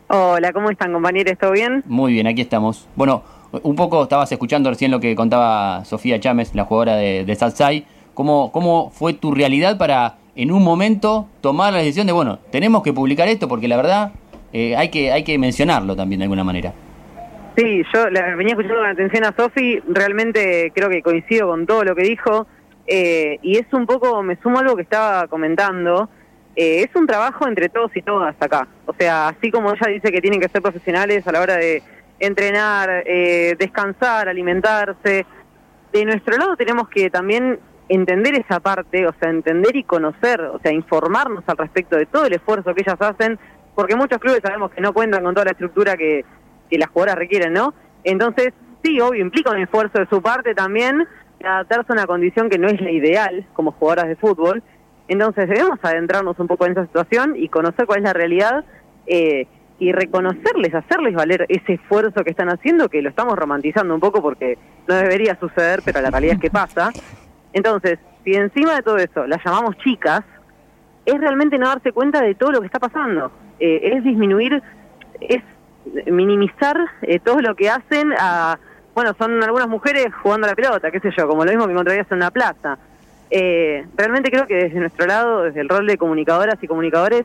Hola, 0.07 0.53
¿cómo 0.53 0.69
están 0.69 0.93
compañeros? 0.93 1.37
¿Todo 1.37 1.51
bien? 1.51 1.83
Muy 1.87 2.13
bien, 2.13 2.25
aquí 2.27 2.39
estamos. 2.39 2.87
Bueno, 2.95 3.23
un 3.63 3.75
poco 3.75 4.03
estabas 4.03 4.31
escuchando 4.31 4.69
recién 4.69 4.91
lo 4.91 5.01
que 5.01 5.13
contaba 5.13 5.83
Sofía 5.83 6.21
Chámez, 6.21 6.55
la 6.55 6.63
jugadora 6.63 6.95
de, 6.95 7.25
de. 7.25 7.83
¿Cómo, 8.13 8.53
¿Cómo 8.53 8.91
fue 8.91 9.11
tu 9.11 9.33
realidad 9.33 9.77
para 9.77 10.15
en 10.37 10.51
un 10.51 10.63
momento 10.63 11.27
tomar 11.41 11.73
la 11.73 11.79
decisión 11.79 12.05
de, 12.05 12.13
bueno, 12.13 12.37
tenemos 12.51 12.83
que 12.83 12.93
publicar 12.93 13.27
esto 13.27 13.47
porque 13.47 13.67
la 13.67 13.75
verdad 13.75 14.11
eh, 14.53 14.75
hay, 14.75 14.89
que, 14.89 15.11
hay 15.11 15.23
que 15.23 15.37
mencionarlo 15.39 15.95
también 15.95 16.19
de 16.19 16.25
alguna 16.25 16.43
manera. 16.43 16.73
Sí, 17.57 17.83
yo 17.91 18.07
la, 18.11 18.35
venía 18.35 18.53
escuchando 18.53 18.81
con 18.81 18.85
atención 18.85 19.25
a 19.25 19.33
Sofi, 19.35 19.79
realmente 19.87 20.71
creo 20.75 20.89
que 20.89 21.01
coincido 21.01 21.47
con 21.47 21.65
todo 21.65 21.83
lo 21.83 21.95
que 21.95 22.03
dijo 22.03 22.45
eh, 22.85 23.39
y 23.41 23.57
es 23.57 23.65
un 23.73 23.87
poco, 23.87 24.21
me 24.21 24.37
sumo 24.37 24.59
a 24.59 24.61
algo 24.61 24.75
que 24.75 24.83
estaba 24.83 25.27
comentando, 25.27 26.07
eh, 26.55 26.85
es 26.87 26.95
un 26.95 27.07
trabajo 27.07 27.47
entre 27.47 27.69
todos 27.69 27.89
y 27.95 28.03
todas 28.03 28.35
acá, 28.39 28.67
o 28.85 28.93
sea, 28.93 29.29
así 29.29 29.49
como 29.49 29.73
ella 29.73 29.91
dice 29.91 30.11
que 30.11 30.21
tienen 30.21 30.39
que 30.39 30.49
ser 30.49 30.61
profesionales 30.61 31.27
a 31.27 31.31
la 31.31 31.41
hora 31.41 31.57
de 31.57 31.81
entrenar, 32.19 33.03
descansar, 33.59 34.29
alimentarse, 34.29 35.25
de 35.91 36.05
nuestro 36.05 36.37
lado 36.37 36.55
tenemos 36.55 36.89
que 36.89 37.09
también 37.09 37.59
entender 37.89 38.35
esa 38.35 38.59
parte, 38.59 39.07
o 39.07 39.13
sea, 39.19 39.29
entender 39.29 39.75
y 39.75 39.83
conocer, 39.83 40.41
o 40.41 40.59
sea, 40.59 40.71
informarnos 40.71 41.43
al 41.47 41.57
respecto 41.57 41.95
de 41.95 42.05
todo 42.05 42.25
el 42.25 42.33
esfuerzo 42.33 42.73
que 42.73 42.83
ellas 42.85 42.99
hacen, 42.99 43.39
porque 43.75 43.95
muchos 43.95 44.19
clubes 44.19 44.41
sabemos 44.43 44.71
que 44.71 44.81
no 44.81 44.93
cuentan 44.93 45.23
con 45.23 45.33
toda 45.33 45.45
la 45.45 45.51
estructura 45.51 45.95
que, 45.95 46.25
las 46.69 46.89
jugadoras 46.89 47.15
requieren, 47.15 47.53
¿no? 47.53 47.73
Entonces, 48.03 48.49
sí, 48.83 48.99
obvio, 48.99 49.21
implica 49.21 49.51
un 49.51 49.59
esfuerzo 49.59 49.99
de 49.99 50.07
su 50.07 50.21
parte 50.21 50.53
también, 50.53 51.07
adaptarse 51.43 51.85
a 51.89 51.93
una 51.93 52.05
condición 52.05 52.49
que 52.49 52.57
no 52.57 52.67
es 52.67 52.81
la 52.81 52.91
ideal 52.91 53.45
como 53.53 53.71
jugadoras 53.71 54.09
de 54.09 54.15
fútbol. 54.17 54.63
Entonces 55.07 55.47
debemos 55.47 55.79
adentrarnos 55.81 56.37
un 56.39 56.47
poco 56.47 56.65
en 56.65 56.73
esa 56.73 56.85
situación 56.85 57.35
y 57.37 57.47
conocer 57.47 57.85
cuál 57.85 57.99
es 57.99 58.03
la 58.03 58.13
realidad 58.13 58.65
eh, 59.05 59.47
y 59.79 59.91
reconocerles, 59.93 60.73
hacerles 60.75 61.13
valer 61.13 61.45
ese 61.47 61.73
esfuerzo 61.73 62.23
que 62.23 62.31
están 62.31 62.49
haciendo, 62.49 62.89
que 62.89 63.01
lo 63.01 63.09
estamos 63.09 63.37
romantizando 63.37 63.93
un 63.93 64.01
poco 64.01 64.21
porque 64.21 64.57
no 64.87 64.95
debería 64.95 65.39
suceder, 65.39 65.81
pero 65.85 66.01
la 66.01 66.09
realidad 66.09 66.35
es 66.35 66.41
que 66.41 66.49
pasa. 66.49 66.91
Entonces, 67.57 67.97
si 68.23 68.35
encima 68.35 68.75
de 68.75 68.83
todo 68.83 68.97
eso 68.97 69.25
las 69.25 69.43
llamamos 69.43 69.75
chicas, 69.77 70.21
es 71.07 71.19
realmente 71.19 71.57
no 71.57 71.67
darse 71.67 71.91
cuenta 71.91 72.21
de 72.21 72.35
todo 72.35 72.51
lo 72.51 72.59
que 72.59 72.67
está 72.67 72.77
pasando. 72.77 73.31
eh, 73.59 73.93
es 73.95 74.03
disminuir, 74.03 74.61
es 75.19 75.41
minimizar 76.05 76.77
eh, 77.01 77.17
todo 77.17 77.41
lo 77.41 77.55
que 77.55 77.67
hacen 77.67 78.13
a, 78.19 78.59
bueno, 78.93 79.15
son 79.17 79.41
algunas 79.41 79.67
mujeres 79.67 80.05
jugando 80.21 80.45
la 80.45 80.53
pelota, 80.53 80.91
qué 80.91 80.99
sé 80.99 81.09
yo, 81.17 81.27
como 81.27 81.45
lo 81.45 81.51
mismo 81.51 81.65
que 81.65 81.71
encontrarías 81.71 82.05
en 82.11 82.17
una 82.17 82.29
plaza. 82.29 82.77
Eh, 83.31 83.87
realmente 83.95 84.29
creo 84.29 84.45
que 84.45 84.55
desde 84.55 84.79
nuestro 84.79 85.07
lado, 85.07 85.41
desde 85.41 85.61
el 85.61 85.69
rol 85.69 85.87
de 85.87 85.97
comunicadoras 85.97 86.61
y 86.61 86.67
comunicadores, 86.67 87.23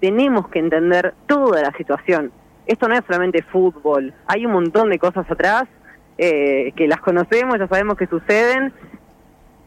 tenemos 0.00 0.48
que 0.48 0.60
entender 0.60 1.12
toda 1.26 1.60
la 1.60 1.72
situación. 1.72 2.32
Esto 2.66 2.88
no 2.88 2.94
es 2.94 3.02
solamente 3.04 3.42
fútbol, 3.42 4.14
hay 4.26 4.46
un 4.46 4.52
montón 4.52 4.88
de 4.88 4.98
cosas 4.98 5.30
atrás 5.30 5.64
eh, 6.16 6.72
que 6.74 6.88
las 6.88 7.00
conocemos, 7.00 7.58
ya 7.58 7.68
sabemos 7.68 7.98
que 7.98 8.06
suceden 8.06 8.72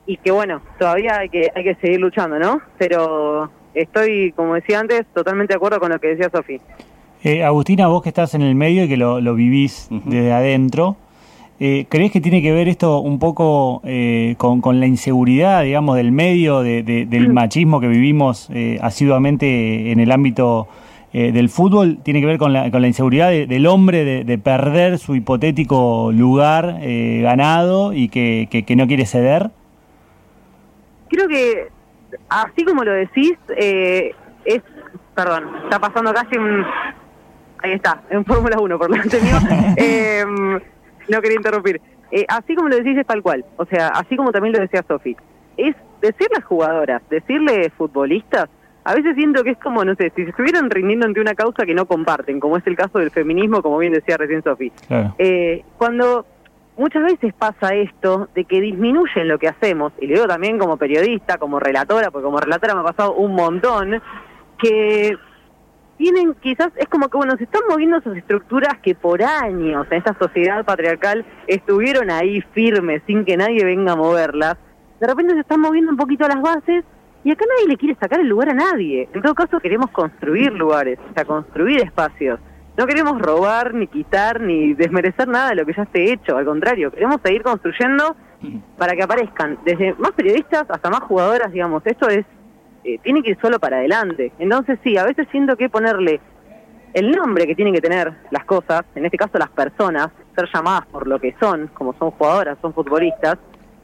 y 0.08 0.18
que 0.18 0.32
bueno, 0.32 0.62
todavía 0.80 1.20
hay 1.20 1.30
que, 1.30 1.52
hay 1.54 1.64
que 1.64 1.76
seguir 1.76 2.00
luchando, 2.00 2.40
¿no? 2.40 2.62
Pero 2.78 3.52
estoy, 3.74 4.32
como 4.32 4.56
decía 4.56 4.80
antes, 4.80 5.06
totalmente 5.14 5.54
de 5.54 5.58
acuerdo 5.58 5.80
con 5.80 5.92
lo 5.92 6.00
que 6.00 6.08
decía 6.08 6.30
Sofi. 6.34 6.60
Eh, 7.24 7.44
Agustina, 7.44 7.88
vos 7.88 8.02
que 8.02 8.10
estás 8.10 8.34
en 8.34 8.42
el 8.42 8.56
medio 8.56 8.86
y 8.86 8.88
que 8.88 8.98
lo, 8.98 9.36
vivís 9.36 9.90
desde 10.06 10.32
adentro, 10.32 10.96
eh, 11.60 11.88
¿crees 11.90 12.12
que 12.12 12.22
tiene 12.22 12.42
que 12.42 12.52
ver 12.52 12.68
esto 12.68 13.00
un 13.00 13.18
poco 13.18 13.82
eh, 13.84 14.36
con, 14.38 14.80
la 14.80 14.86
inseguridad, 14.86 15.64
digamos, 15.64 15.96
del 15.96 16.12
medio, 16.12 16.62
del 16.62 17.34
machismo 17.34 17.80
que 17.80 17.88
vivimos 17.88 18.50
eh, 18.54 18.78
asiduamente 18.82 19.92
en 19.92 20.00
el 20.00 20.12
ámbito 20.12 20.68
del 21.12 21.50
fútbol? 21.50 21.98
¿Tiene 22.04 22.20
que 22.20 22.28
ver 22.28 22.38
con 22.38 22.54
la, 22.54 22.70
con 22.70 22.82
la 22.82 22.88
inseguridad 22.88 23.32
del 23.32 23.66
hombre 23.66 24.24
de, 24.24 24.38
perder 24.38 25.00
su 25.00 25.16
hipotético 25.16 26.12
lugar 26.14 26.80
ganado 26.80 27.92
y 27.94 28.10
que, 28.10 28.48
que, 28.52 28.76
no 28.76 28.86
quiere 28.86 29.08
ceder? 29.08 29.50
Creo 31.10 31.28
que, 31.28 31.70
así 32.30 32.64
como 32.66 32.84
lo 32.84 32.92
decís, 32.94 33.38
es, 33.50 34.14
perdón, 35.16 35.50
está 35.66 35.80
pasando 35.80 36.14
casi 36.14 36.38
un 36.38 36.66
Ahí 37.64 37.72
está, 37.74 38.02
en 38.10 38.24
Fórmula 38.24 38.58
1 38.60 38.78
por 38.78 38.92
delante 38.92 39.20
mío. 39.22 39.36
Em, 39.78 40.60
no 41.10 41.22
quería 41.22 41.38
interrumpir. 41.38 41.82
Eh, 42.12 42.26
así 42.28 42.56
como 42.56 42.70
lo 42.70 42.78
decís 42.78 42.98
es 42.98 43.06
tal 43.06 43.22
cual, 43.22 43.44
o 43.58 43.66
sea, 43.66 43.90
así 43.90 44.16
como 44.16 44.32
también 44.32 44.54
lo 44.54 44.62
decía 44.62 44.84
Sofi, 44.88 45.16
es 45.58 45.76
decirle 46.02 46.38
a 46.38 46.42
jugadoras, 46.42 47.02
decirle 47.10 47.70
futbolistas, 47.78 48.48
a 48.86 48.96
veces 48.96 49.16
siento 49.16 49.44
que 49.44 49.50
es 49.52 49.58
como, 49.58 49.84
no 49.84 49.94
sé, 49.96 50.14
si 50.16 50.24
se 50.24 50.30
estuvieran 50.30 50.70
rindiendo 50.70 51.06
ante 51.06 51.20
una 51.20 51.36
causa 51.36 51.66
que 51.66 51.74
no 51.74 51.86
comparten, 51.86 52.40
como 52.40 52.56
es 52.56 52.66
el 52.66 52.78
caso 52.78 53.00
del 53.00 53.12
feminismo, 53.12 53.62
como 53.62 53.78
bien 53.80 53.92
decía 53.92 54.16
recién 54.16 54.42
Sofi. 54.42 54.72
Eh, 55.18 55.66
cuando 55.78 56.26
muchas 56.78 57.04
veces 57.04 57.34
pasa 57.34 57.74
esto 57.74 58.30
de 58.36 58.46
que 58.46 58.62
disminuyen 58.62 59.28
lo 59.28 59.40
que 59.40 59.48
hacemos, 59.48 59.92
y 60.00 60.08
lo 60.08 60.16
digo 60.16 60.28
también 60.28 60.58
como 60.58 60.78
periodista, 60.78 61.38
como 61.38 61.60
relatora, 61.60 62.12
porque 62.12 62.26
como 62.26 62.40
relatora 62.40 62.76
me 62.76 62.82
ha 62.82 62.86
pasado 62.86 63.14
un 63.16 63.34
montón, 63.34 64.02
que 64.58 65.18
tienen 65.98 66.36
quizás, 66.36 66.70
es 66.76 66.88
como 66.88 67.10
que, 67.10 67.18
bueno, 67.18 67.36
se 67.38 67.46
están 67.46 67.64
moviendo 67.68 67.98
esas 67.98 68.16
estructuras 68.16 68.78
que 68.82 68.96
por 68.96 69.24
años 69.24 69.88
en 69.90 69.98
esta 69.98 70.16
sociedad 70.18 70.64
patriarcal 70.64 71.26
estuvieron 71.48 72.12
ahí 72.12 72.42
firmes 72.54 73.02
sin 73.08 73.26
que 73.26 73.36
nadie 73.36 73.66
venga 73.66 73.94
a 73.94 73.96
moverlas. 73.96 74.58
De 75.00 75.08
repente 75.08 75.34
se 75.34 75.42
están 75.42 75.60
moviendo 75.60 75.92
un 75.92 75.98
poquito 75.98 76.28
las 76.28 76.42
bases 76.42 76.86
y 77.24 77.32
acá 77.32 77.46
nadie 77.50 77.68
le 77.68 77.78
quiere 77.78 77.96
sacar 77.96 78.20
el 78.20 78.28
lugar 78.28 78.50
a 78.50 78.54
nadie. 78.54 79.10
En 79.14 79.22
todo 79.22 79.34
caso 79.34 79.60
queremos 79.60 79.90
construir 79.90 80.54
lugares, 80.54 81.00
o 81.10 81.14
sea, 81.14 81.26
construir 81.26 81.82
espacios. 81.82 82.40
No 82.78 82.86
queremos 82.86 83.20
robar, 83.20 83.74
ni 83.74 83.88
quitar, 83.88 84.40
ni 84.40 84.74
desmerecer 84.76 85.28
nada 85.28 85.50
de 85.50 85.56
lo 85.56 85.66
que 85.66 85.74
ya 85.74 85.84
esté 85.84 86.14
hecho. 86.14 86.38
Al 86.38 86.46
contrario, 86.46 86.92
queremos 86.92 87.20
seguir 87.24 87.42
construyendo 87.42 88.16
para 88.78 88.94
que 88.94 89.04
aparezcan 89.04 89.58
desde 89.66 89.96
más 89.96 90.12
periodistas 90.12 90.66
hasta 90.70 90.90
más 90.90 91.02
jugadoras, 91.02 91.52
digamos. 91.52 91.82
Esto 91.86 92.08
es 92.08 92.26
eh, 92.88 93.00
tiene 93.04 93.22
que 93.22 93.32
ir 93.32 93.38
solo 93.42 93.60
para 93.60 93.78
adelante. 93.78 94.32
Entonces 94.40 94.80
sí, 94.82 94.96
a 94.98 95.04
veces 95.04 95.28
siento 95.30 95.58
que 95.58 95.70
ponerle 95.70 96.22
el 96.94 97.12
nombre 97.12 97.46
que 97.46 97.54
tienen 97.54 97.74
que 97.74 97.82
tener 97.82 98.14
las 98.32 98.46
cosas, 98.46 98.84
en 98.96 99.06
este 99.06 99.18
caso 99.18 99.38
las 99.38 99.50
personas, 99.50 100.08
ser 100.34 100.48
llamadas 100.54 100.86
por 100.88 101.06
lo 101.06 101.20
que 101.20 101.36
son, 101.38 101.68
como 101.74 101.94
son 102.00 102.12
jugadoras, 102.12 102.58
son 102.62 102.74
futbolistas, 102.74 103.38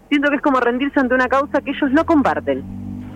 siento 0.08 0.30
que 0.30 0.38
es 0.38 0.42
como 0.42 0.62
rendirse 0.62 1.00
ante 1.02 1.16
una 1.16 1.28
causa 1.28 1.60
que 1.60 1.72
ellos 1.72 1.92
no 1.92 2.06
comparten. 2.06 2.64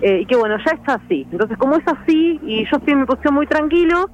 Eh, 0.02 0.20
y 0.22 0.26
que 0.26 0.36
bueno, 0.36 0.58
ya 0.58 0.74
está 0.74 0.96
así. 0.96 1.26
Entonces 1.32 1.58
como 1.58 1.76
es 1.78 1.88
así 1.88 2.38
y 2.44 2.66
yo 2.66 2.78
estoy 2.78 2.94
en 2.94 3.00
mi 3.00 3.06
posición 3.06 3.36
muy 3.36 3.48
tranquilo, 3.48 4.10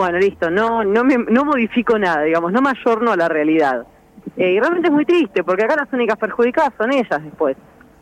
bueno, 0.00 0.18
listo, 0.18 0.50
no, 0.50 0.82
no, 0.82 1.04
me, 1.04 1.18
no 1.18 1.44
modifico 1.44 1.98
nada, 1.98 2.22
digamos, 2.22 2.52
no 2.52 2.62
me 2.62 2.70
ayorno 2.70 3.12
a 3.12 3.16
la 3.16 3.28
realidad. 3.28 3.86
Eh, 4.34 4.52
y 4.52 4.58
realmente 4.58 4.88
es 4.88 4.94
muy 4.94 5.04
triste, 5.04 5.44
porque 5.44 5.64
acá 5.64 5.76
las 5.76 5.92
únicas 5.92 6.16
perjudicadas 6.16 6.72
son 6.78 6.90
ellas 6.90 7.22
después, 7.22 7.54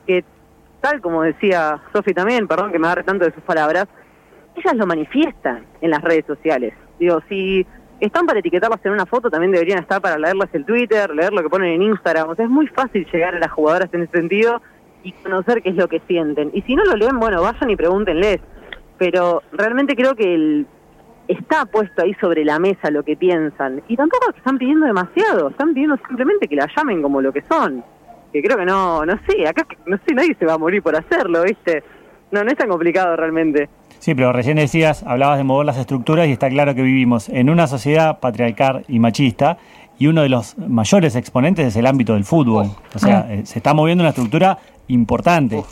que 0.06 0.24
tal 0.80 1.00
como 1.00 1.24
decía 1.24 1.80
Sofi 1.92 2.14
también, 2.14 2.46
perdón 2.46 2.70
que 2.70 2.78
me 2.78 2.86
agarre 2.86 3.02
tanto 3.02 3.24
de 3.24 3.32
sus 3.32 3.42
palabras, 3.42 3.88
ellas 4.54 4.76
lo 4.76 4.86
manifiestan 4.86 5.66
en 5.80 5.90
las 5.90 6.00
redes 6.00 6.24
sociales. 6.24 6.72
Digo, 7.00 7.20
si 7.28 7.66
están 7.98 8.26
para 8.26 8.38
etiquetarlas 8.38 8.78
en 8.84 8.92
una 8.92 9.04
foto, 9.04 9.28
también 9.28 9.50
deberían 9.50 9.80
estar 9.80 10.00
para 10.00 10.18
leerlas 10.18 10.50
en 10.52 10.64
Twitter, 10.64 11.10
leer 11.10 11.32
lo 11.32 11.42
que 11.42 11.48
ponen 11.48 11.72
en 11.72 11.82
Instagram. 11.82 12.28
O 12.28 12.36
sea, 12.36 12.44
es 12.44 12.50
muy 12.50 12.68
fácil 12.68 13.08
llegar 13.12 13.34
a 13.34 13.40
las 13.40 13.50
jugadoras 13.50 13.92
en 13.92 14.02
ese 14.02 14.12
sentido 14.12 14.62
y 15.02 15.10
conocer 15.10 15.62
qué 15.62 15.70
es 15.70 15.74
lo 15.74 15.88
que 15.88 16.00
sienten. 16.06 16.52
Y 16.52 16.62
si 16.62 16.76
no 16.76 16.84
lo 16.84 16.94
leen, 16.94 17.18
bueno, 17.18 17.42
vayan 17.42 17.70
y 17.70 17.74
pregúntenles. 17.74 18.38
Pero 18.98 19.42
realmente 19.50 19.96
creo 19.96 20.14
que 20.14 20.32
el, 20.32 20.66
está 21.28 21.66
puesto 21.66 22.02
ahí 22.02 22.14
sobre 22.14 22.44
la 22.44 22.58
mesa 22.58 22.90
lo 22.90 23.04
que 23.04 23.16
piensan. 23.16 23.82
Y 23.88 23.96
tampoco 23.96 24.32
están 24.36 24.58
pidiendo 24.58 24.86
demasiado, 24.86 25.50
están 25.50 25.74
pidiendo 25.74 25.96
simplemente 26.08 26.48
que 26.48 26.56
la 26.56 26.68
llamen 26.74 27.02
como 27.02 27.20
lo 27.20 27.32
que 27.32 27.42
son 27.42 27.84
que 28.32 28.42
creo 28.42 28.58
que 28.58 28.66
no, 28.66 29.04
no 29.04 29.18
sé, 29.26 29.46
acá 29.46 29.66
no 29.86 29.96
sé, 30.06 30.14
nadie 30.14 30.34
se 30.38 30.44
va 30.44 30.54
a 30.54 30.58
morir 30.58 30.82
por 30.82 30.94
hacerlo, 30.96 31.42
¿viste? 31.42 31.82
No, 32.30 32.44
no 32.44 32.50
es 32.50 32.56
tan 32.56 32.68
complicado 32.68 33.16
realmente. 33.16 33.68
Sí, 33.98 34.14
pero 34.14 34.32
recién 34.32 34.56
decías, 34.56 35.02
hablabas 35.02 35.38
de 35.38 35.44
mover 35.44 35.66
las 35.66 35.78
estructuras 35.78 36.28
y 36.28 36.32
está 36.32 36.48
claro 36.48 36.74
que 36.74 36.82
vivimos 36.82 37.28
en 37.28 37.50
una 37.50 37.66
sociedad 37.66 38.20
patriarcal 38.20 38.84
y 38.86 38.98
machista 38.98 39.58
y 39.98 40.06
uno 40.06 40.22
de 40.22 40.28
los 40.28 40.56
mayores 40.58 41.16
exponentes 41.16 41.66
es 41.66 41.76
el 41.76 41.86
ámbito 41.86 42.14
del 42.14 42.24
fútbol. 42.24 42.66
O 42.94 42.98
sea, 42.98 43.26
eh, 43.32 43.44
se 43.44 43.58
está 43.58 43.74
moviendo 43.74 44.02
una 44.02 44.10
estructura 44.10 44.58
importante. 44.86 45.64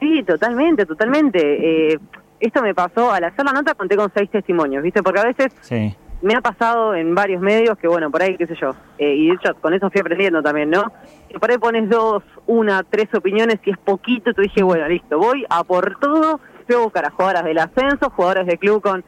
Sí, 0.00 0.22
totalmente, 0.24 0.84
totalmente. 0.84 1.92
Eh, 1.92 1.98
esto 2.46 2.62
me 2.62 2.74
pasó, 2.74 3.12
al 3.12 3.24
hacer 3.24 3.44
la 3.44 3.52
nota 3.52 3.74
conté 3.74 3.96
con 3.96 4.10
seis 4.14 4.30
testimonios, 4.30 4.82
¿viste? 4.82 5.02
Porque 5.02 5.20
a 5.20 5.24
veces 5.24 5.48
sí 5.60 5.96
me 6.24 6.34
ha 6.34 6.40
pasado 6.40 6.94
en 6.94 7.14
varios 7.14 7.42
medios 7.42 7.76
que, 7.76 7.86
bueno, 7.86 8.10
por 8.10 8.22
ahí, 8.22 8.34
qué 8.38 8.46
sé 8.46 8.54
yo, 8.58 8.74
eh, 8.96 9.14
y 9.14 9.28
de 9.28 9.34
hecho 9.34 9.54
con 9.60 9.74
eso 9.74 9.90
fui 9.90 10.00
aprendiendo 10.00 10.42
también, 10.42 10.70
¿no? 10.70 10.90
Que 11.28 11.38
por 11.38 11.50
ahí 11.50 11.58
pones 11.58 11.86
dos, 11.90 12.22
una, 12.46 12.82
tres 12.82 13.12
opiniones 13.14 13.58
y 13.62 13.70
es 13.70 13.76
poquito, 13.76 14.32
tú 14.32 14.40
dije, 14.40 14.62
bueno, 14.62 14.88
listo, 14.88 15.18
voy 15.18 15.44
a 15.50 15.62
por 15.64 15.98
todo, 16.00 16.40
voy 16.66 16.76
a 16.76 16.80
buscar 16.80 17.04
a 17.04 17.10
jugadoras 17.10 17.44
del 17.44 17.58
ascenso, 17.58 18.08
jugadoras 18.08 18.46
de 18.46 18.56
club 18.56 18.80
con, 18.80 19.04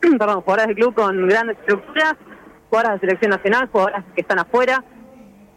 perdón, 0.18 0.42
jugadoras 0.42 0.68
de 0.68 0.74
club 0.76 0.94
con 0.94 1.26
grandes 1.26 1.58
estructuras, 1.58 2.14
jugadoras 2.70 3.00
de 3.00 3.08
selección 3.08 3.30
nacional, 3.30 3.68
jugadoras 3.72 4.04
que 4.14 4.20
están 4.20 4.38
afuera, 4.38 4.84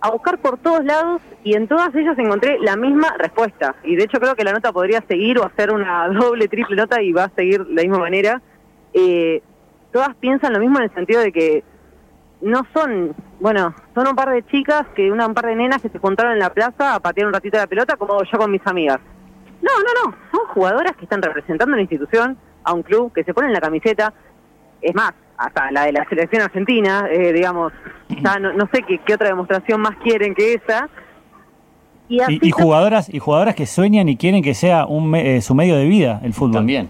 a 0.06 0.12
buscar 0.12 0.38
por 0.38 0.58
todos 0.58 0.84
lados 0.86 1.22
y 1.44 1.56
en 1.56 1.68
todas 1.68 1.94
ellas 1.96 2.18
encontré 2.18 2.60
la 2.60 2.76
misma 2.76 3.16
respuesta. 3.18 3.76
Y 3.84 3.96
de 3.96 4.04
hecho 4.04 4.20
creo 4.20 4.36
que 4.36 4.44
la 4.44 4.54
nota 4.54 4.72
podría 4.72 5.02
seguir 5.08 5.40
o 5.40 5.46
hacer 5.46 5.72
una 5.72 6.08
doble, 6.20 6.48
triple 6.48 6.76
nota 6.76 7.02
y 7.02 7.12
va 7.12 7.26
a 7.26 7.30
seguir 7.30 7.66
de 7.66 7.74
la 7.74 7.82
misma 7.82 8.00
manera. 8.00 8.42
Eh, 8.94 9.42
todas 9.92 10.16
piensan 10.16 10.54
lo 10.54 10.60
mismo 10.60 10.78
en 10.78 10.84
el 10.84 10.94
sentido 10.94 11.22
de 11.22 11.32
que 11.32 11.64
no 12.42 12.62
son, 12.74 13.16
bueno, 13.40 13.74
son 13.96 14.08
un 14.08 14.16
par 14.16 14.30
de 14.30 14.46
chicas, 14.46 14.86
que 14.96 15.12
una, 15.12 15.26
un 15.26 15.34
par 15.34 15.48
de 15.48 15.56
nenas 15.56 15.82
que 15.82 15.90
se 15.90 15.98
juntaron 15.98 16.34
en 16.34 16.40
la 16.40 16.54
plaza 16.54 16.94
a 16.94 17.00
patear 17.00 17.28
un 17.28 17.34
ratito 17.34 17.58
la 17.58 17.66
pelota 17.66 17.96
como 17.96 18.24
yo 18.24 18.38
con 18.38 18.52
mis 18.52 18.66
amigas. 18.68 19.00
No, 19.62 19.72
no, 19.80 20.10
no, 20.12 20.18
son 20.32 20.48
jugadoras 20.54 20.96
que 20.98 21.06
están 21.06 21.22
representando 21.22 21.74
a 21.74 21.76
una 21.76 21.82
institución, 21.82 22.38
a 22.64 22.74
un 22.74 22.84
club, 22.84 23.12
que 23.12 23.24
se 23.24 23.34
ponen 23.34 23.54
la 23.54 23.62
camiseta. 23.62 24.14
Es 24.82 24.94
más, 24.94 25.14
hasta 25.38 25.72
la 25.72 25.86
de 25.86 25.92
la 25.92 26.06
selección 26.08 26.42
argentina, 26.42 27.08
eh, 27.10 27.34
digamos, 27.34 27.74
ya 28.22 28.40
no, 28.40 28.54
no 28.54 28.70
sé 28.74 28.84
qué, 28.84 29.00
qué, 29.00 29.14
otra 29.14 29.28
demostración 29.28 29.82
más 29.82 29.98
quieren 29.98 30.34
que 30.34 30.54
esa. 30.54 30.90
Y, 32.08 32.52
jugadoras 32.52 33.12
y 33.12 33.18
jugadoras 33.18 33.56
que 33.56 33.66
sueñan 33.66 34.08
y 34.10 34.16
quieren 34.16 34.44
que 34.44 34.54
sea 34.54 34.86
un, 34.86 35.16
eh, 35.16 35.42
su 35.42 35.56
medio 35.56 35.76
de 35.76 35.86
vida 35.86 36.20
el 36.24 36.34
fútbol. 36.34 36.54
También. 36.54 36.90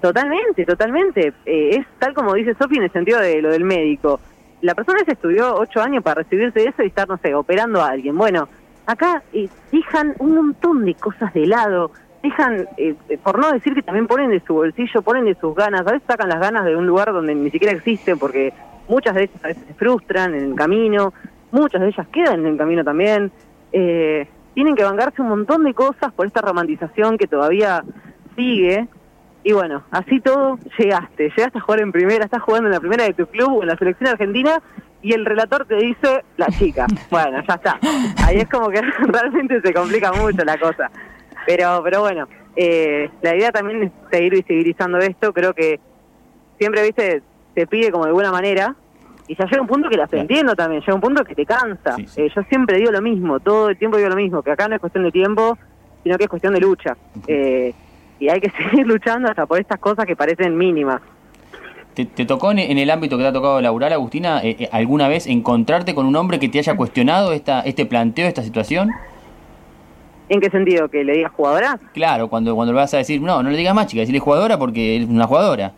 Totalmente, 0.00 0.64
totalmente. 0.64 1.34
Eh, 1.44 1.76
es 1.76 1.86
tal 1.98 2.14
como 2.14 2.34
dice 2.34 2.54
Sofi 2.54 2.76
en 2.76 2.84
el 2.84 2.92
sentido 2.92 3.20
de 3.20 3.42
lo 3.42 3.50
del 3.50 3.64
médico. 3.64 4.20
La 4.62 4.74
persona 4.74 5.00
se 5.04 5.12
estudió 5.12 5.54
ocho 5.54 5.82
años 5.82 6.02
para 6.02 6.22
recibirse 6.22 6.60
de 6.60 6.66
eso 6.66 6.82
y 6.82 6.86
estar, 6.86 7.06
no 7.08 7.18
sé, 7.18 7.34
operando 7.34 7.82
a 7.82 7.88
alguien. 7.88 8.16
Bueno, 8.16 8.48
acá 8.86 9.22
eh, 9.32 9.48
dejan 9.70 10.14
un 10.18 10.34
montón 10.34 10.84
de 10.84 10.94
cosas 10.94 11.32
de 11.34 11.46
lado, 11.46 11.90
dejan, 12.28 12.68
eh, 12.76 12.94
por 13.22 13.38
no 13.38 13.52
decir 13.52 13.74
que 13.74 13.82
también 13.82 14.06
ponen 14.06 14.30
de 14.30 14.40
su 14.46 14.54
bolsillo, 14.54 15.02
ponen 15.02 15.24
de 15.24 15.34
sus 15.34 15.54
ganas, 15.54 15.80
a 15.80 15.92
veces 15.92 16.02
sacan 16.06 16.28
las 16.28 16.40
ganas 16.40 16.64
de 16.64 16.76
un 16.76 16.86
lugar 16.86 17.12
donde 17.12 17.34
ni 17.34 17.50
siquiera 17.50 17.74
existen 17.74 18.18
porque 18.18 18.52
muchas 18.88 19.14
de 19.14 19.24
ellas 19.24 19.44
a 19.44 19.48
veces 19.48 19.64
se 19.66 19.74
frustran 19.74 20.34
en 20.34 20.44
el 20.50 20.54
camino, 20.54 21.12
muchas 21.50 21.80
de 21.80 21.88
ellas 21.88 22.06
quedan 22.12 22.40
en 22.40 22.46
el 22.46 22.56
camino 22.56 22.84
también. 22.84 23.30
tienen 23.70 24.74
que 24.74 24.84
bancarse 24.84 25.20
un 25.22 25.28
montón 25.28 25.64
de 25.64 25.74
cosas 25.74 26.12
por 26.12 26.26
esta 26.26 26.40
romantización 26.40 27.18
que 27.18 27.26
todavía 27.26 27.82
sigue 28.36 28.88
y 29.46 29.52
bueno, 29.52 29.84
así 29.92 30.18
todo 30.18 30.58
llegaste, 30.76 31.30
llegaste 31.36 31.58
a 31.58 31.60
jugar 31.60 31.80
en 31.80 31.92
primera, 31.92 32.24
estás 32.24 32.42
jugando 32.42 32.66
en 32.66 32.74
la 32.74 32.80
primera 32.80 33.04
de 33.04 33.14
tu 33.14 33.26
club 33.26 33.58
o 33.58 33.62
en 33.62 33.68
la 33.68 33.76
selección 33.76 34.10
argentina 34.10 34.60
y 35.02 35.12
el 35.12 35.24
relator 35.24 35.66
te 35.66 35.76
dice 35.76 36.24
la 36.36 36.46
chica. 36.46 36.86
Bueno, 37.10 37.40
ya 37.46 37.54
está. 37.54 37.78
Ahí 38.24 38.38
es 38.38 38.48
como 38.48 38.70
que 38.70 38.80
realmente 39.06 39.60
se 39.60 39.72
complica 39.72 40.12
mucho 40.12 40.44
la 40.44 40.58
cosa. 40.58 40.90
Pero, 41.46 41.80
pero 41.82 42.00
bueno, 42.00 42.26
eh, 42.56 43.08
la 43.22 43.36
idea 43.36 43.52
también 43.52 43.84
es 43.84 43.92
seguir 44.10 44.32
visibilizando 44.32 44.98
esto. 44.98 45.32
Creo 45.32 45.54
que 45.54 45.80
siempre, 46.58 46.82
viste, 46.82 47.22
te 47.54 47.66
pide 47.66 47.90
como 47.90 48.04
de 48.06 48.12
buena 48.12 48.32
manera. 48.32 48.74
Y 49.28 49.34
ya 49.34 49.44
llega 49.46 49.60
un 49.60 49.66
punto 49.66 49.88
que 49.88 49.96
las 49.96 50.12
entiendo 50.12 50.54
también, 50.54 50.82
llega 50.82 50.94
un 50.94 51.00
punto 51.00 51.24
que 51.24 51.34
te 51.34 51.46
cansa. 51.46 51.96
Eh, 52.16 52.30
yo 52.34 52.42
siempre 52.44 52.78
digo 52.78 52.92
lo 52.92 53.02
mismo, 53.02 53.40
todo 53.40 53.70
el 53.70 53.76
tiempo 53.76 53.96
digo 53.96 54.08
lo 54.08 54.16
mismo, 54.16 54.40
que 54.42 54.52
acá 54.52 54.68
no 54.68 54.76
es 54.76 54.80
cuestión 54.80 55.02
de 55.02 55.10
tiempo, 55.10 55.58
sino 56.04 56.16
que 56.16 56.24
es 56.24 56.30
cuestión 56.30 56.54
de 56.54 56.60
lucha. 56.60 56.96
Eh, 57.26 57.74
y 58.20 58.28
hay 58.28 58.40
que 58.40 58.50
seguir 58.56 58.86
luchando 58.86 59.28
hasta 59.28 59.46
por 59.46 59.58
estas 59.58 59.80
cosas 59.80 60.06
que 60.06 60.14
parecen 60.14 60.56
mínimas. 60.56 61.00
¿Te, 61.94 62.26
tocó 62.26 62.50
en, 62.52 62.58
el 62.58 62.90
ámbito 62.90 63.16
que 63.16 63.22
te 63.22 63.28
ha 63.28 63.32
tocado 63.32 63.58
laburar, 63.62 63.90
Agustina, 63.94 64.42
eh, 64.42 64.54
eh, 64.58 64.68
alguna 64.70 65.08
vez 65.08 65.26
encontrarte 65.26 65.94
con 65.94 66.04
un 66.04 66.14
hombre 66.14 66.38
que 66.38 66.50
te 66.50 66.58
haya 66.58 66.76
cuestionado 66.76 67.32
esta, 67.32 67.60
este 67.62 67.86
planteo, 67.86 68.28
esta 68.28 68.42
situación? 68.42 68.90
¿En 70.28 70.40
qué 70.40 70.50
sentido? 70.50 70.88
¿Que 70.88 71.04
le 71.04 71.14
digas 71.14 71.32
jugadora? 71.32 71.78
Claro, 71.92 72.28
cuando, 72.28 72.54
cuando 72.54 72.72
le 72.72 72.78
vas 72.78 72.92
a 72.94 72.98
decir, 72.98 73.20
no, 73.20 73.42
no 73.42 73.50
le 73.50 73.56
digas 73.56 73.74
más 73.74 73.86
chica, 73.86 74.00
decirle 74.00 74.18
jugadora 74.18 74.58
porque 74.58 74.96
es 74.96 75.08
una 75.08 75.26
jugadora. 75.26 75.72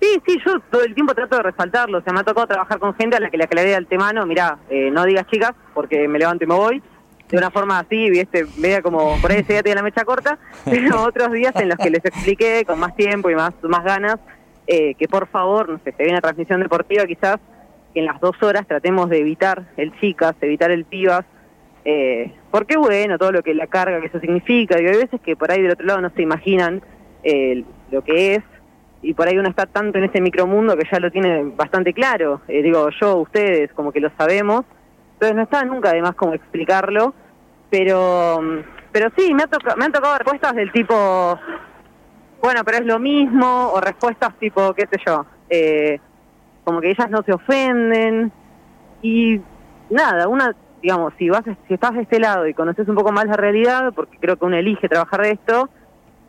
Sí, 0.00 0.20
sí, 0.26 0.38
yo 0.44 0.60
todo 0.70 0.82
el 0.82 0.94
tiempo 0.94 1.14
trato 1.14 1.36
de 1.36 1.42
resaltarlo. 1.42 1.98
O 1.98 2.00
sea, 2.02 2.12
me 2.12 2.20
ha 2.20 2.24
tocado 2.24 2.46
trabajar 2.46 2.78
con 2.78 2.94
gente 2.94 3.16
a 3.16 3.20
la 3.20 3.30
que 3.30 3.36
le 3.36 3.44
aclaré 3.44 3.74
al 3.74 3.86
tema, 3.86 4.12
no, 4.12 4.26
mirá, 4.26 4.58
eh, 4.70 4.90
no 4.90 5.04
digas 5.04 5.26
chicas 5.26 5.52
porque 5.74 6.06
me 6.08 6.18
levanto 6.18 6.44
y 6.44 6.46
me 6.46 6.54
voy. 6.54 6.82
De 7.28 7.36
una 7.36 7.50
forma 7.50 7.80
así, 7.80 8.08
viste, 8.08 8.46
media 8.56 8.82
como 8.82 9.20
por 9.20 9.32
ahí 9.32 9.40
ese 9.40 9.54
día 9.54 9.62
tiene 9.62 9.76
la 9.76 9.82
mecha 9.82 10.04
corta, 10.04 10.38
pero 10.64 11.02
otros 11.02 11.32
días 11.32 11.54
en 11.56 11.68
los 11.68 11.78
que 11.78 11.90
les 11.90 12.04
expliqué 12.04 12.64
con 12.64 12.78
más 12.78 12.94
tiempo 12.94 13.28
y 13.30 13.34
más, 13.34 13.52
más 13.62 13.82
ganas 13.82 14.18
eh, 14.66 14.94
que 14.94 15.08
por 15.08 15.28
favor, 15.28 15.68
no 15.68 15.78
sé, 15.78 15.92
se 15.92 15.98
viene 15.98 16.12
una 16.12 16.20
transmisión 16.20 16.60
deportiva 16.60 17.04
quizás 17.06 17.38
que 17.94 18.00
en 18.00 18.06
las 18.06 18.20
dos 18.20 18.40
horas 18.42 18.66
tratemos 18.66 19.08
de 19.08 19.18
evitar 19.18 19.64
el 19.76 19.98
chicas, 20.00 20.34
evitar 20.40 20.70
el 20.70 20.84
pibas, 20.84 21.24
eh, 21.88 22.32
porque 22.50 22.76
bueno, 22.76 23.16
todo 23.16 23.30
lo 23.30 23.44
que 23.44 23.54
la 23.54 23.68
carga 23.68 24.00
que 24.00 24.08
eso 24.08 24.18
significa, 24.18 24.74
y 24.80 24.86
hay 24.86 24.96
veces 24.96 25.20
que 25.20 25.36
por 25.36 25.52
ahí 25.52 25.62
del 25.62 25.70
otro 25.70 25.86
lado 25.86 26.00
no 26.00 26.10
se 26.10 26.22
imaginan 26.22 26.82
eh, 27.22 27.62
lo 27.92 28.02
que 28.02 28.34
es, 28.34 28.42
y 29.02 29.14
por 29.14 29.28
ahí 29.28 29.38
uno 29.38 29.48
está 29.48 29.66
tanto 29.66 29.96
en 29.98 30.04
ese 30.04 30.20
micromundo 30.20 30.76
que 30.76 30.88
ya 30.90 30.98
lo 30.98 31.12
tiene 31.12 31.44
bastante 31.44 31.92
claro, 31.92 32.40
eh, 32.48 32.60
digo 32.60 32.88
yo, 33.00 33.18
ustedes, 33.18 33.72
como 33.72 33.92
que 33.92 34.00
lo 34.00 34.10
sabemos, 34.18 34.64
entonces 35.12 35.36
no 35.36 35.42
está 35.44 35.64
nunca 35.64 35.90
además 35.90 36.16
como 36.16 36.34
explicarlo, 36.34 37.14
pero 37.70 38.40
pero 38.90 39.08
sí, 39.16 39.32
me, 39.32 39.44
ha 39.44 39.76
me 39.76 39.84
han 39.84 39.92
tocado 39.92 40.18
respuestas 40.18 40.56
del 40.56 40.72
tipo, 40.72 41.38
bueno, 42.42 42.62
pero 42.64 42.78
es 42.78 42.84
lo 42.84 42.98
mismo, 42.98 43.70
o 43.72 43.80
respuestas 43.80 44.36
tipo, 44.40 44.74
qué 44.74 44.88
sé 44.90 45.00
yo, 45.06 45.24
eh, 45.48 46.00
como 46.64 46.80
que 46.80 46.90
ellas 46.90 47.08
no 47.10 47.22
se 47.22 47.32
ofenden, 47.32 48.32
y 49.02 49.40
nada, 49.88 50.26
una, 50.26 50.52
digamos, 50.82 51.12
si 51.18 51.28
vas, 51.28 51.42
si 51.66 51.74
estás 51.74 51.94
de 51.94 52.02
este 52.02 52.18
lado 52.18 52.46
y 52.46 52.54
conoces 52.54 52.88
un 52.88 52.94
poco 52.94 53.12
más 53.12 53.26
la 53.26 53.36
realidad, 53.36 53.92
porque 53.94 54.18
creo 54.18 54.36
que 54.36 54.44
uno 54.44 54.56
elige 54.56 54.88
trabajar 54.88 55.22
de 55.22 55.30
esto, 55.32 55.68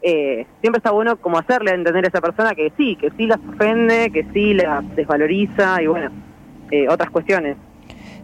eh, 0.01 0.45
siempre 0.61 0.77
está 0.77 0.91
bueno 0.91 1.17
como 1.17 1.37
hacerle 1.37 1.71
entender 1.71 2.05
a 2.05 2.07
esa 2.07 2.21
persona 2.21 2.53
que 2.53 2.71
sí, 2.77 2.95
que 2.95 3.11
sí 3.17 3.25
las 3.25 3.39
ofende, 3.49 4.11
que 4.11 4.25
sí 4.33 4.53
las 4.53 4.83
desvaloriza, 4.95 5.81
y 5.81 5.87
bueno, 5.87 6.11
eh, 6.71 6.87
otras 6.89 7.09
cuestiones. 7.09 7.57